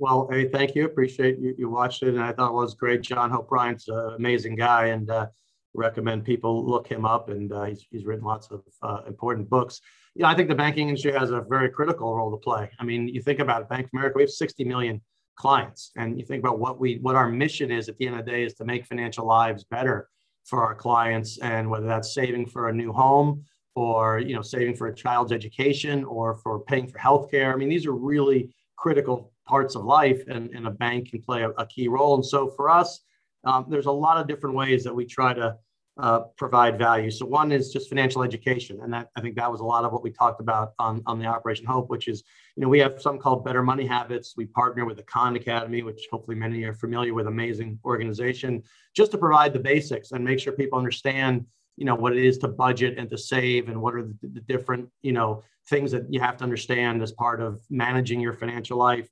well, 0.00 0.26
hey, 0.30 0.48
thank 0.48 0.74
you. 0.74 0.86
Appreciate 0.86 1.38
you. 1.38 1.54
You 1.58 1.68
watched 1.68 2.02
it, 2.02 2.14
and 2.14 2.22
I 2.22 2.32
thought 2.32 2.48
it 2.48 2.54
was 2.54 2.74
great. 2.74 3.02
John 3.02 3.30
Hope 3.30 3.50
Bryant's 3.50 3.86
an 3.88 4.14
amazing 4.16 4.56
guy, 4.56 4.86
and 4.86 5.10
uh, 5.10 5.26
recommend 5.74 6.24
people 6.24 6.66
look 6.66 6.86
him 6.86 7.04
up. 7.04 7.28
And 7.28 7.52
uh, 7.52 7.64
he's, 7.64 7.86
he's 7.90 8.06
written 8.06 8.24
lots 8.24 8.50
of 8.50 8.62
uh, 8.82 9.02
important 9.06 9.50
books. 9.50 9.82
You 10.14 10.22
know, 10.22 10.28
I 10.28 10.34
think 10.34 10.48
the 10.48 10.54
banking 10.54 10.88
industry 10.88 11.12
has 11.12 11.30
a 11.32 11.42
very 11.42 11.68
critical 11.68 12.16
role 12.16 12.30
to 12.30 12.38
play. 12.38 12.70
I 12.78 12.84
mean, 12.84 13.08
you 13.08 13.20
think 13.20 13.40
about 13.40 13.60
it, 13.60 13.68
Bank 13.68 13.86
of 13.86 13.90
America, 13.92 14.14
we 14.16 14.22
have 14.22 14.30
60 14.30 14.64
million 14.64 15.02
clients, 15.36 15.92
and 15.96 16.18
you 16.18 16.24
think 16.24 16.42
about 16.42 16.58
what 16.58 16.80
we 16.80 16.96
what 17.02 17.14
our 17.14 17.28
mission 17.28 17.70
is 17.70 17.90
at 17.90 17.98
the 17.98 18.06
end 18.06 18.18
of 18.18 18.24
the 18.24 18.30
day 18.30 18.44
is 18.44 18.54
to 18.54 18.64
make 18.64 18.86
financial 18.86 19.26
lives 19.26 19.64
better 19.64 20.08
for 20.46 20.64
our 20.64 20.74
clients, 20.74 21.38
and 21.40 21.68
whether 21.68 21.86
that's 21.86 22.14
saving 22.14 22.46
for 22.46 22.70
a 22.70 22.72
new 22.72 22.90
home 22.90 23.44
or 23.74 24.18
you 24.18 24.34
know 24.34 24.42
saving 24.42 24.74
for 24.74 24.86
a 24.86 24.94
child's 24.94 25.30
education 25.30 26.04
or 26.04 26.36
for 26.36 26.60
paying 26.60 26.86
for 26.86 26.98
healthcare. 26.98 27.52
I 27.52 27.56
mean, 27.56 27.68
these 27.68 27.84
are 27.84 27.94
really 27.94 28.50
critical 28.80 29.30
parts 29.46 29.76
of 29.76 29.84
life, 29.84 30.22
and, 30.28 30.50
and 30.54 30.66
a 30.66 30.70
bank 30.70 31.10
can 31.10 31.20
play 31.20 31.42
a, 31.42 31.50
a 31.50 31.66
key 31.66 31.86
role. 31.86 32.14
And 32.14 32.24
so 32.24 32.48
for 32.56 32.70
us, 32.70 33.00
um, 33.44 33.66
there's 33.68 33.86
a 33.86 33.92
lot 33.92 34.16
of 34.16 34.26
different 34.26 34.56
ways 34.56 34.82
that 34.84 34.94
we 34.94 35.04
try 35.04 35.34
to 35.34 35.56
uh, 35.98 36.20
provide 36.38 36.78
value. 36.78 37.10
So 37.10 37.26
one 37.26 37.52
is 37.52 37.72
just 37.72 37.90
financial 37.90 38.22
education, 38.22 38.80
and 38.82 38.92
that 38.94 39.08
I 39.16 39.20
think 39.20 39.36
that 39.36 39.50
was 39.50 39.60
a 39.60 39.64
lot 39.64 39.84
of 39.84 39.92
what 39.92 40.02
we 40.02 40.10
talked 40.10 40.40
about 40.40 40.72
on, 40.78 41.02
on 41.04 41.18
the 41.18 41.26
Operation 41.26 41.66
Hope, 41.66 41.90
which 41.90 42.08
is 42.08 42.22
you 42.56 42.62
know 42.62 42.68
we 42.68 42.78
have 42.78 43.02
some 43.02 43.18
called 43.18 43.44
Better 43.44 43.62
Money 43.62 43.86
Habits. 43.86 44.34
We 44.34 44.46
partner 44.46 44.86
with 44.86 44.96
the 44.96 45.02
Khan 45.02 45.36
Academy, 45.36 45.82
which 45.82 46.08
hopefully 46.10 46.36
many 46.38 46.62
are 46.64 46.72
familiar 46.72 47.12
with, 47.12 47.26
amazing 47.26 47.78
organization, 47.84 48.62
just 48.96 49.10
to 49.10 49.18
provide 49.18 49.52
the 49.52 49.58
basics 49.58 50.12
and 50.12 50.24
make 50.24 50.38
sure 50.38 50.54
people 50.54 50.78
understand 50.78 51.44
you 51.76 51.84
know 51.84 51.94
what 51.94 52.16
it 52.16 52.24
is 52.24 52.38
to 52.38 52.48
budget 52.48 52.98
and 52.98 53.08
to 53.10 53.18
save 53.18 53.68
and 53.68 53.80
what 53.80 53.94
are 53.94 54.02
the, 54.02 54.16
the 54.22 54.40
different 54.40 54.88
you 55.02 55.12
know 55.12 55.42
things 55.68 55.90
that 55.92 56.04
you 56.12 56.20
have 56.20 56.36
to 56.36 56.44
understand 56.44 57.02
as 57.02 57.12
part 57.12 57.40
of 57.40 57.60
managing 57.70 58.20
your 58.20 58.32
financial 58.32 58.76
life 58.76 59.08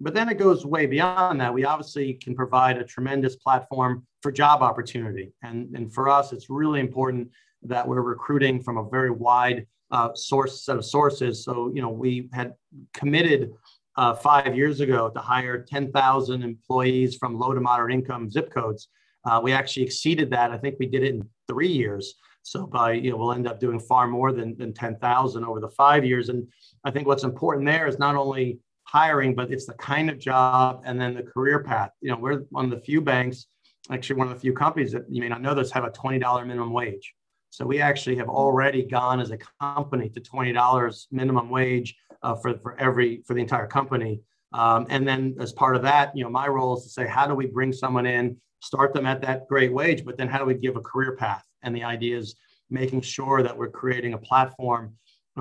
but 0.00 0.14
then 0.14 0.30
it 0.30 0.38
goes 0.38 0.64
way 0.64 0.86
beyond 0.86 1.40
that. 1.40 1.52
We 1.52 1.64
obviously 1.64 2.14
can 2.14 2.34
provide 2.34 2.78
a 2.78 2.84
tremendous 2.84 3.36
platform 3.36 4.06
for 4.22 4.32
job 4.32 4.62
opportunity. 4.62 5.32
And, 5.42 5.68
and 5.76 5.92
for 5.92 6.08
us, 6.08 6.32
it's 6.32 6.48
really 6.48 6.80
important 6.80 7.28
that 7.62 7.86
we're 7.86 8.00
recruiting 8.00 8.62
from 8.62 8.78
a 8.78 8.88
very 8.88 9.10
wide 9.10 9.66
uh, 9.90 10.14
source 10.14 10.64
set 10.64 10.76
of 10.76 10.86
sources. 10.86 11.44
So, 11.44 11.70
you 11.74 11.82
know, 11.82 11.90
we 11.90 12.30
had 12.32 12.54
committed 12.94 13.50
uh, 13.96 14.14
five 14.14 14.56
years 14.56 14.80
ago 14.80 15.10
to 15.10 15.20
hire 15.20 15.62
10,000 15.62 16.42
employees 16.42 17.16
from 17.16 17.38
low 17.38 17.52
to 17.52 17.60
moderate 17.60 17.92
income 17.92 18.30
zip 18.30 18.50
codes. 18.50 18.88
Uh, 19.24 19.40
we 19.42 19.52
actually 19.52 19.84
exceeded 19.84 20.30
that. 20.30 20.50
I 20.50 20.58
think 20.58 20.76
we 20.78 20.86
did 20.86 21.02
it 21.02 21.14
in 21.14 21.28
three 21.48 21.68
years. 21.68 22.14
So 22.42 22.66
by, 22.66 22.92
you 22.92 23.10
know, 23.10 23.16
we'll 23.16 23.32
end 23.32 23.46
up 23.46 23.60
doing 23.60 23.78
far 23.78 24.06
more 24.06 24.32
than, 24.32 24.56
than 24.56 24.72
10,000 24.72 25.44
over 25.44 25.60
the 25.60 25.68
five 25.68 26.04
years. 26.04 26.30
And 26.30 26.48
I 26.84 26.90
think 26.90 27.06
what's 27.06 27.24
important 27.24 27.66
there 27.66 27.86
is 27.86 27.98
not 27.98 28.16
only 28.16 28.58
hiring, 28.84 29.34
but 29.34 29.52
it's 29.52 29.66
the 29.66 29.74
kind 29.74 30.10
of 30.10 30.18
job 30.18 30.82
and 30.84 31.00
then 31.00 31.14
the 31.14 31.22
career 31.22 31.62
path. 31.62 31.90
You 32.00 32.10
know, 32.10 32.16
we're 32.16 32.40
one 32.50 32.64
of 32.64 32.70
the 32.70 32.80
few 32.80 33.00
banks, 33.00 33.46
actually 33.90 34.16
one 34.16 34.28
of 34.28 34.34
the 34.34 34.40
few 34.40 34.52
companies 34.52 34.92
that 34.92 35.04
you 35.08 35.20
may 35.20 35.28
not 35.28 35.42
know 35.42 35.54
this 35.54 35.70
have 35.72 35.84
a 35.84 35.90
$20 35.90 36.46
minimum 36.46 36.72
wage. 36.72 37.14
So 37.50 37.66
we 37.66 37.80
actually 37.80 38.16
have 38.16 38.28
already 38.28 38.84
gone 38.84 39.20
as 39.20 39.32
a 39.32 39.38
company 39.60 40.08
to 40.10 40.20
$20 40.20 41.06
minimum 41.10 41.50
wage 41.50 41.96
uh, 42.22 42.36
for, 42.36 42.58
for 42.58 42.78
every, 42.78 43.22
for 43.26 43.34
the 43.34 43.40
entire 43.40 43.66
company. 43.66 44.20
Um, 44.52 44.86
and 44.90 45.06
then 45.06 45.36
as 45.40 45.52
part 45.52 45.76
of 45.76 45.82
that, 45.82 46.16
you 46.16 46.24
know, 46.24 46.30
my 46.30 46.48
role 46.48 46.76
is 46.76 46.84
to 46.84 46.90
say, 46.90 47.06
how 47.06 47.26
do 47.26 47.34
we 47.34 47.46
bring 47.46 47.72
someone 47.72 48.06
in, 48.06 48.36
start 48.62 48.92
them 48.92 49.06
at 49.06 49.22
that 49.22 49.46
great 49.48 49.72
wage, 49.72 50.04
but 50.04 50.16
then 50.16 50.28
how 50.28 50.38
do 50.38 50.44
we 50.44 50.54
give 50.54 50.76
a 50.76 50.80
career 50.80 51.16
path? 51.16 51.44
And 51.62 51.74
the 51.74 51.84
idea 51.84 52.18
is 52.18 52.34
making 52.68 53.02
sure 53.02 53.42
that 53.42 53.56
we're 53.56 53.70
creating 53.70 54.14
a 54.14 54.18
platform 54.18 54.94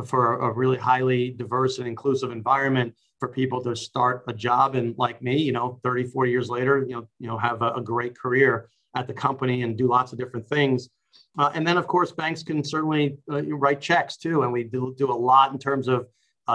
for 0.05 0.39
a 0.41 0.51
really 0.51 0.77
highly 0.77 1.31
diverse 1.31 1.79
and 1.79 1.87
inclusive 1.87 2.31
environment 2.31 2.93
for 3.19 3.27
people 3.27 3.61
to 3.63 3.75
start 3.75 4.23
a 4.27 4.33
job 4.33 4.75
and 4.75 4.95
like 4.97 5.21
me, 5.21 5.37
you 5.37 5.51
know, 5.51 5.79
30, 5.83 6.05
40 6.05 6.31
years 6.31 6.49
later, 6.49 6.85
you 6.87 6.95
know, 6.95 7.07
you 7.19 7.27
know, 7.27 7.37
have 7.37 7.61
a, 7.61 7.71
a 7.71 7.81
great 7.81 8.17
career 8.17 8.69
at 8.95 9.07
the 9.07 9.13
company 9.13 9.63
and 9.63 9.77
do 9.77 9.87
lots 9.87 10.13
of 10.13 10.19
different 10.19 10.47
things. 10.47 10.89
Uh, 11.37 11.51
and 11.53 11.67
then, 11.67 11.77
of 11.77 11.87
course, 11.87 12.11
banks 12.11 12.43
can 12.43 12.63
certainly 12.63 13.17
uh, 13.31 13.41
write 13.55 13.81
checks 13.81 14.15
too. 14.17 14.43
And 14.43 14.53
we 14.53 14.63
do, 14.63 14.95
do 14.97 15.11
a 15.11 15.13
lot 15.13 15.51
in 15.51 15.59
terms 15.59 15.87
of 15.87 16.07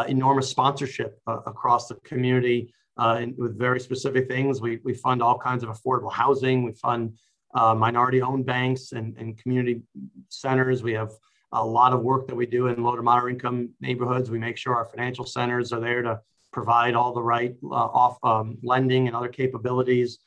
enormous 0.09 0.49
sponsorship 0.49 1.21
uh, 1.27 1.41
across 1.47 1.89
the 1.89 1.95
community 1.97 2.73
uh, 2.97 3.27
with 3.37 3.59
very 3.59 3.81
specific 3.81 4.29
things. 4.29 4.61
We, 4.61 4.81
we 4.85 4.95
fund 4.95 5.23
all 5.23 5.39
kinds 5.39 5.63
of 5.63 5.71
affordable 5.71 6.13
housing. 6.13 6.63
We 6.63 6.73
fund 6.73 7.17
uh, 7.55 7.75
minority 7.75 8.23
owned 8.23 8.47
banks 8.47 8.93
and, 8.93 9.17
and 9.17 9.39
community 9.39 9.83
centers. 10.29 10.83
We 10.83 10.93
have 10.95 11.13
a 11.53 11.65
lot 11.65 11.93
of 11.93 12.03
work 12.03 12.27
that 12.27 12.35
we 12.35 12.47
do 12.47 12.67
in 12.67 12.83
low 12.83 12.97
to 12.97 13.03
moderate 13.03 13.35
income 13.35 13.71
neighborhoods. 13.81 14.31
We 14.31 14.39
make 14.39 14.57
sure 14.57 14.75
our 14.75 14.87
financial 14.87 15.25
centers 15.25 15.73
are 15.73 15.81
there 15.81 16.03
to 16.03 16.21
provide 16.53 16.95
all 16.95 17.13
the 17.13 17.23
right 17.23 17.55
uh, 17.65 17.75
off 17.75 18.19
um, 18.23 18.59
lending 18.63 19.07
and 19.07 19.17
other 19.17 19.29
capabilities. 19.29 20.19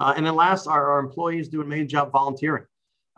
Uh, 0.00 0.14
and 0.16 0.24
then 0.24 0.36
last, 0.36 0.66
our, 0.66 0.92
our, 0.92 1.00
employees 1.00 1.48
do 1.48 1.60
a 1.60 1.64
main 1.64 1.88
job 1.88 2.12
volunteering 2.12 2.64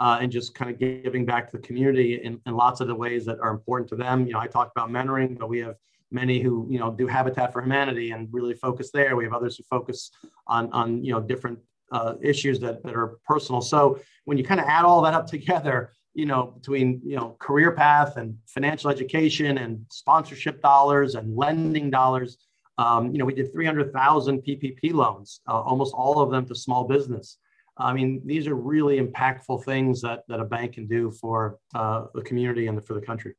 uh, 0.01 0.19
and 0.21 0.33
just 0.33 0.55
kind 0.55 0.71
of 0.71 0.79
giving 0.79 1.27
back 1.27 1.51
to 1.51 1.59
the 1.59 1.63
community 1.63 2.15
in, 2.25 2.41
in 2.47 2.57
lots 2.57 2.81
of 2.81 2.89
the 2.89 2.95
ways 2.95 3.27
that 3.27 3.39
are 3.41 3.51
important 3.51 3.89
to 3.91 3.97
them. 3.97 4.27
You 4.27 4.33
know, 4.33 4.41
I 4.41 4.47
talked 4.47 4.73
about 4.75 4.89
mentoring, 4.91 5.39
but 5.39 5.49
we 5.49 5.59
have 5.61 5.77
many 6.11 6.41
who, 6.41 6.67
you 6.71 6.79
know, 6.79 6.91
do 6.91 7.07
Habitat 7.07 7.53
for 7.53 7.61
Humanity 7.61 8.11
and 8.13 8.27
really 8.33 8.55
focus 8.55 8.91
there. 8.91 9.15
We 9.15 9.25
have 9.25 9.35
others 9.35 9.59
who 9.59 9.65
focus 9.65 10.11
on, 10.47 10.73
on 10.73 11.05
you 11.05 11.13
know, 11.13 11.21
different 11.21 11.59
uh, 11.93 12.15
issues 12.23 12.59
that, 12.61 12.83
that 12.83 12.97
are 12.97 13.19
personal. 13.27 13.61
So 13.61 14.01
when 14.25 14.39
you 14.39 14.45
kind 14.45 14.59
of 14.59 14.67
add 14.67 14.87
all 14.87 15.03
that 15.03 15.13
up 15.13 15.27
together, 15.27 15.93
you 16.15 16.25
know, 16.25 16.47
between, 16.47 17.01
you 17.05 17.17
know, 17.17 17.37
career 17.39 17.71
path 17.71 18.17
and 18.17 18.37
financial 18.47 18.91
education 18.91 19.59
and 19.59 19.85
sponsorship 19.91 20.63
dollars 20.63 21.15
and 21.15 21.37
lending 21.37 21.91
dollars, 21.91 22.39
um, 22.79 23.13
you 23.13 23.19
know, 23.19 23.27
we 23.27 23.35
did 23.35 23.53
300,000 23.53 24.43
PPP 24.43 24.95
loans, 24.95 25.41
uh, 25.47 25.61
almost 25.61 25.95
all 25.95 26.21
of 26.21 26.31
them 26.31 26.47
to 26.47 26.55
small 26.55 26.85
business. 26.85 27.37
I 27.81 27.93
mean, 27.93 28.23
these 28.25 28.47
are 28.47 28.55
really 28.55 29.01
impactful 29.01 29.64
things 29.64 30.01
that, 30.03 30.25
that 30.29 30.40
a 30.40 30.45
bank 30.45 30.75
can 30.75 30.87
do 30.87 31.11
for 31.11 31.59
uh, 31.75 32.07
the 32.14 32.23
community 32.23 32.66
and 32.66 32.85
for 32.85 32.95
the 32.95 33.01
country. 33.01 33.35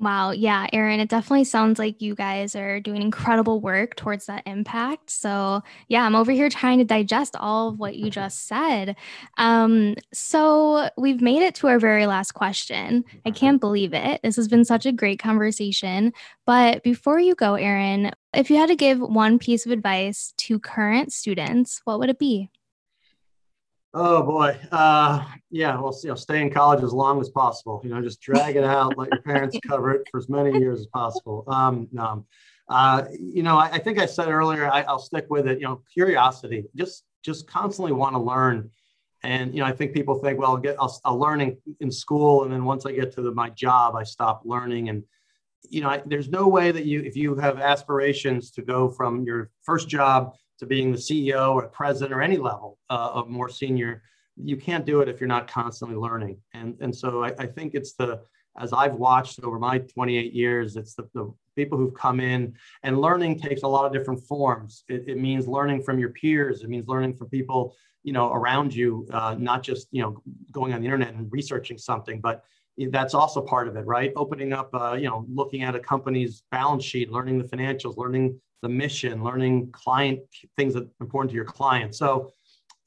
Wow. 0.00 0.30
Yeah, 0.30 0.66
Aron, 0.72 0.98
it 0.98 1.10
definitely 1.10 1.44
sounds 1.44 1.78
like 1.78 2.00
you 2.00 2.14
guys 2.14 2.56
are 2.56 2.80
doing 2.80 3.02
incredible 3.02 3.60
work 3.60 3.96
towards 3.96 4.24
that 4.26 4.42
impact. 4.46 5.10
So, 5.10 5.62
yeah, 5.88 6.06
I'm 6.06 6.14
over 6.14 6.32
here 6.32 6.48
trying 6.48 6.78
to 6.78 6.84
digest 6.84 7.36
all 7.36 7.68
of 7.68 7.78
what 7.78 7.96
you 7.96 8.08
just 8.10 8.48
said. 8.48 8.96
Um, 9.36 9.96
so, 10.14 10.88
we've 10.96 11.20
made 11.20 11.42
it 11.42 11.54
to 11.56 11.68
our 11.68 11.78
very 11.78 12.06
last 12.06 12.32
question. 12.32 13.04
I 13.26 13.30
can't 13.30 13.60
believe 13.60 13.92
it. 13.92 14.22
This 14.22 14.36
has 14.36 14.48
been 14.48 14.64
such 14.64 14.86
a 14.86 14.92
great 14.92 15.18
conversation. 15.18 16.14
But 16.46 16.82
before 16.82 17.20
you 17.20 17.34
go, 17.34 17.56
Aron, 17.56 18.10
if 18.34 18.50
you 18.50 18.56
had 18.56 18.68
to 18.68 18.76
give 18.76 19.00
one 19.00 19.38
piece 19.38 19.66
of 19.66 19.72
advice 19.72 20.32
to 20.38 20.58
current 20.58 21.12
students, 21.12 21.80
what 21.84 21.98
would 21.98 22.10
it 22.10 22.18
be? 22.18 22.50
Oh 23.92 24.22
boy, 24.22 24.56
uh, 24.70 25.24
yeah. 25.50 25.80
Well, 25.80 25.96
you 26.02 26.10
know, 26.10 26.14
stay 26.14 26.40
in 26.40 26.50
college 26.50 26.84
as 26.84 26.92
long 26.92 27.20
as 27.20 27.28
possible. 27.28 27.80
You 27.82 27.90
know, 27.90 28.00
just 28.00 28.20
drag 28.20 28.54
it 28.54 28.62
out, 28.62 28.96
let 28.96 29.10
your 29.10 29.22
parents 29.22 29.58
cover 29.66 29.92
it 29.94 30.06
for 30.10 30.18
as 30.18 30.28
many 30.28 30.56
years 30.60 30.80
as 30.80 30.86
possible. 30.86 31.42
Um, 31.48 31.88
no, 31.90 32.24
uh, 32.70 33.04
you 33.18 33.42
know, 33.42 33.58
I, 33.58 33.66
I, 33.72 33.78
think 33.78 33.98
I 33.98 34.06
said 34.06 34.28
earlier. 34.28 34.70
I, 34.70 34.82
will 34.82 35.00
stick 35.00 35.26
with 35.28 35.48
it. 35.48 35.58
You 35.58 35.66
know, 35.66 35.82
curiosity. 35.92 36.66
Just, 36.76 37.04
just 37.24 37.48
constantly 37.48 37.92
want 37.92 38.14
to 38.14 38.20
learn. 38.20 38.70
And 39.24 39.52
you 39.52 39.60
know, 39.60 39.66
I 39.66 39.72
think 39.72 39.92
people 39.92 40.14
think, 40.14 40.38
well, 40.38 40.52
I'll 40.52 40.56
get, 40.56 40.76
I'll, 40.78 41.00
I'll 41.04 41.18
learn 41.18 41.40
in, 41.40 41.56
in, 41.80 41.90
school, 41.90 42.44
and 42.44 42.52
then 42.52 42.64
once 42.64 42.86
I 42.86 42.92
get 42.92 43.12
to 43.16 43.22
the, 43.22 43.32
my 43.32 43.50
job, 43.50 43.96
I 43.96 44.04
stop 44.04 44.42
learning. 44.44 44.88
And 44.88 45.02
you 45.68 45.80
know, 45.80 45.88
I, 45.90 46.02
there's 46.06 46.28
no 46.28 46.48
way 46.48 46.72
that 46.72 46.84
you, 46.84 47.00
if 47.00 47.16
you 47.16 47.34
have 47.36 47.60
aspirations 47.60 48.50
to 48.52 48.62
go 48.62 48.88
from 48.88 49.24
your 49.24 49.50
first 49.62 49.88
job 49.88 50.34
to 50.58 50.66
being 50.66 50.92
the 50.92 50.98
CEO 50.98 51.54
or 51.54 51.68
president 51.68 52.12
or 52.12 52.22
any 52.22 52.36
level 52.36 52.78
uh, 52.88 53.10
of 53.14 53.28
more 53.28 53.48
senior, 53.48 54.02
you 54.36 54.56
can't 54.56 54.86
do 54.86 55.00
it 55.00 55.08
if 55.08 55.20
you're 55.20 55.28
not 55.28 55.48
constantly 55.48 55.96
learning. 55.96 56.38
And, 56.54 56.76
and 56.80 56.94
so 56.94 57.24
I, 57.24 57.32
I 57.38 57.46
think 57.46 57.74
it's 57.74 57.94
the, 57.94 58.20
as 58.58 58.72
I've 58.72 58.94
watched 58.94 59.42
over 59.42 59.58
my 59.58 59.78
28 59.78 60.32
years, 60.32 60.76
it's 60.76 60.94
the, 60.94 61.08
the 61.14 61.32
people 61.56 61.78
who've 61.78 61.94
come 61.94 62.20
in 62.20 62.54
and 62.82 63.00
learning 63.00 63.38
takes 63.38 63.62
a 63.62 63.68
lot 63.68 63.84
of 63.84 63.92
different 63.92 64.20
forms. 64.26 64.84
It, 64.88 65.04
it 65.08 65.18
means 65.18 65.46
learning 65.46 65.82
from 65.82 65.98
your 65.98 66.10
peers. 66.10 66.62
It 66.62 66.68
means 66.68 66.88
learning 66.88 67.16
from 67.16 67.28
people, 67.28 67.76
you 68.02 68.12
know, 68.12 68.32
around 68.32 68.74
you, 68.74 69.06
uh, 69.12 69.36
not 69.38 69.62
just, 69.62 69.88
you 69.92 70.02
know, 70.02 70.22
going 70.52 70.72
on 70.72 70.80
the 70.80 70.86
internet 70.86 71.14
and 71.14 71.30
researching 71.30 71.78
something, 71.78 72.20
but 72.20 72.44
that's 72.88 73.14
also 73.14 73.40
part 73.42 73.68
of 73.68 73.76
it, 73.76 73.84
right? 73.86 74.12
Opening 74.16 74.52
up, 74.52 74.70
uh, 74.72 74.94
you 74.94 75.06
know, 75.06 75.26
looking 75.32 75.62
at 75.62 75.74
a 75.74 75.80
company's 75.80 76.42
balance 76.50 76.84
sheet, 76.84 77.10
learning 77.10 77.38
the 77.38 77.44
financials, 77.44 77.96
learning 77.96 78.40
the 78.62 78.68
mission, 78.68 79.22
learning 79.22 79.70
client 79.72 80.20
things 80.56 80.74
that 80.74 80.84
are 80.84 80.90
important 81.00 81.30
to 81.30 81.36
your 81.36 81.44
client. 81.44 81.94
So 81.94 82.32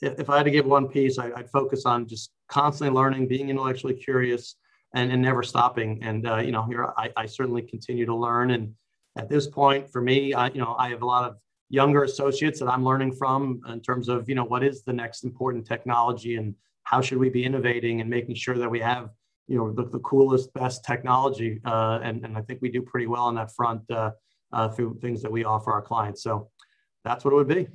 if, 0.01 0.19
if 0.19 0.29
I 0.29 0.37
had 0.37 0.43
to 0.43 0.51
give 0.51 0.65
one 0.65 0.87
piece, 0.87 1.17
I, 1.19 1.29
would 1.29 1.49
focus 1.49 1.85
on 1.85 2.07
just 2.07 2.31
constantly 2.49 2.93
learning, 2.95 3.27
being 3.27 3.49
intellectually 3.49 3.93
curious, 3.93 4.55
and, 4.95 5.11
and 5.11 5.21
never 5.21 5.43
stopping. 5.43 6.03
And 6.03 6.27
uh, 6.27 6.37
you 6.37 6.51
know, 6.51 6.63
here 6.63 6.93
I, 6.97 7.11
I, 7.17 7.25
certainly 7.25 7.63
continue 7.63 8.05
to 8.05 8.15
learn. 8.15 8.51
And 8.51 8.73
at 9.17 9.27
this 9.27 9.47
point, 9.47 9.91
for 9.91 10.01
me, 10.01 10.33
I, 10.33 10.47
you 10.47 10.59
know, 10.59 10.75
I 10.77 10.89
have 10.89 11.01
a 11.01 11.05
lot 11.05 11.29
of 11.29 11.37
younger 11.69 12.03
associates 12.03 12.59
that 12.59 12.67
I'm 12.67 12.85
learning 12.85 13.13
from 13.13 13.59
in 13.67 13.81
terms 13.81 14.07
of 14.07 14.29
you 14.29 14.35
know 14.35 14.43
what 14.43 14.63
is 14.63 14.83
the 14.83 14.93
next 14.93 15.23
important 15.23 15.65
technology 15.65 16.35
and 16.35 16.53
how 16.83 17.01
should 17.01 17.17
we 17.17 17.29
be 17.29 17.43
innovating 17.43 18.01
and 18.01 18.09
making 18.09 18.35
sure 18.35 18.57
that 18.57 18.69
we 18.69 18.79
have 18.79 19.09
you 19.47 19.57
know 19.57 19.71
the, 19.71 19.89
the 19.89 19.99
coolest, 19.99 20.53
best 20.53 20.83
technology. 20.85 21.59
Uh, 21.65 21.99
and, 22.03 22.23
and 22.25 22.37
I 22.37 22.41
think 22.41 22.61
we 22.61 22.69
do 22.69 22.81
pretty 22.81 23.07
well 23.07 23.23
on 23.23 23.35
that 23.35 23.53
front. 23.55 23.89
Uh, 23.91 24.11
uh, 24.53 24.69
through 24.69 24.97
things 25.01 25.21
that 25.23 25.31
we 25.31 25.43
offer 25.43 25.71
our 25.73 25.81
clients. 25.81 26.23
So 26.23 26.49
that's 27.03 27.25
what 27.25 27.33
it 27.33 27.35
would 27.35 27.47
be. 27.47 27.67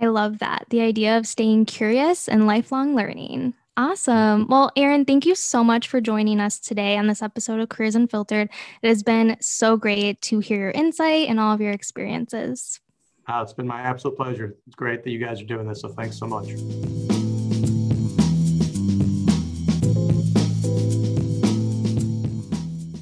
I 0.00 0.06
love 0.06 0.38
that. 0.38 0.64
The 0.70 0.80
idea 0.80 1.18
of 1.18 1.26
staying 1.26 1.66
curious 1.66 2.26
and 2.26 2.46
lifelong 2.46 2.96
learning. 2.96 3.54
Awesome. 3.76 4.46
Well, 4.48 4.72
Aron, 4.76 5.04
thank 5.04 5.24
you 5.24 5.34
so 5.34 5.62
much 5.62 5.88
for 5.88 6.00
joining 6.00 6.40
us 6.40 6.58
today 6.58 6.96
on 6.96 7.06
this 7.06 7.22
episode 7.22 7.60
of 7.60 7.68
Careers 7.68 7.94
Unfiltered. 7.94 8.50
It 8.82 8.88
has 8.88 9.02
been 9.02 9.36
so 9.40 9.76
great 9.76 10.20
to 10.22 10.40
hear 10.40 10.58
your 10.58 10.70
insight 10.70 11.28
and 11.28 11.38
all 11.38 11.54
of 11.54 11.60
your 11.60 11.72
experiences. 11.72 12.80
Uh, 13.28 13.42
it's 13.42 13.52
been 13.52 13.66
my 13.66 13.80
absolute 13.80 14.16
pleasure. 14.16 14.56
It's 14.66 14.74
great 14.74 15.04
that 15.04 15.10
you 15.10 15.18
guys 15.18 15.40
are 15.40 15.46
doing 15.46 15.68
this. 15.68 15.82
So 15.82 15.88
thanks 15.88 16.18
so 16.18 16.26
much. 16.26 17.19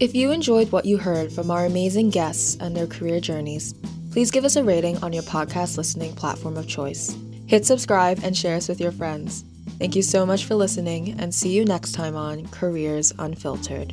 If 0.00 0.14
you 0.14 0.30
enjoyed 0.30 0.70
what 0.70 0.84
you 0.84 0.96
heard 0.96 1.32
from 1.32 1.50
our 1.50 1.66
amazing 1.66 2.10
guests 2.10 2.56
and 2.60 2.76
their 2.76 2.86
career 2.86 3.18
journeys, 3.18 3.74
please 4.12 4.30
give 4.30 4.44
us 4.44 4.54
a 4.54 4.62
rating 4.62 4.96
on 4.98 5.12
your 5.12 5.24
podcast 5.24 5.76
listening 5.76 6.14
platform 6.14 6.56
of 6.56 6.68
choice. 6.68 7.16
Hit 7.48 7.66
subscribe 7.66 8.20
and 8.22 8.36
share 8.36 8.54
us 8.54 8.68
with 8.68 8.80
your 8.80 8.92
friends. 8.92 9.44
Thank 9.80 9.96
you 9.96 10.02
so 10.02 10.24
much 10.24 10.44
for 10.44 10.54
listening, 10.54 11.18
and 11.18 11.34
see 11.34 11.50
you 11.50 11.64
next 11.64 11.92
time 11.92 12.14
on 12.14 12.46
Careers 12.46 13.12
Unfiltered. 13.18 13.92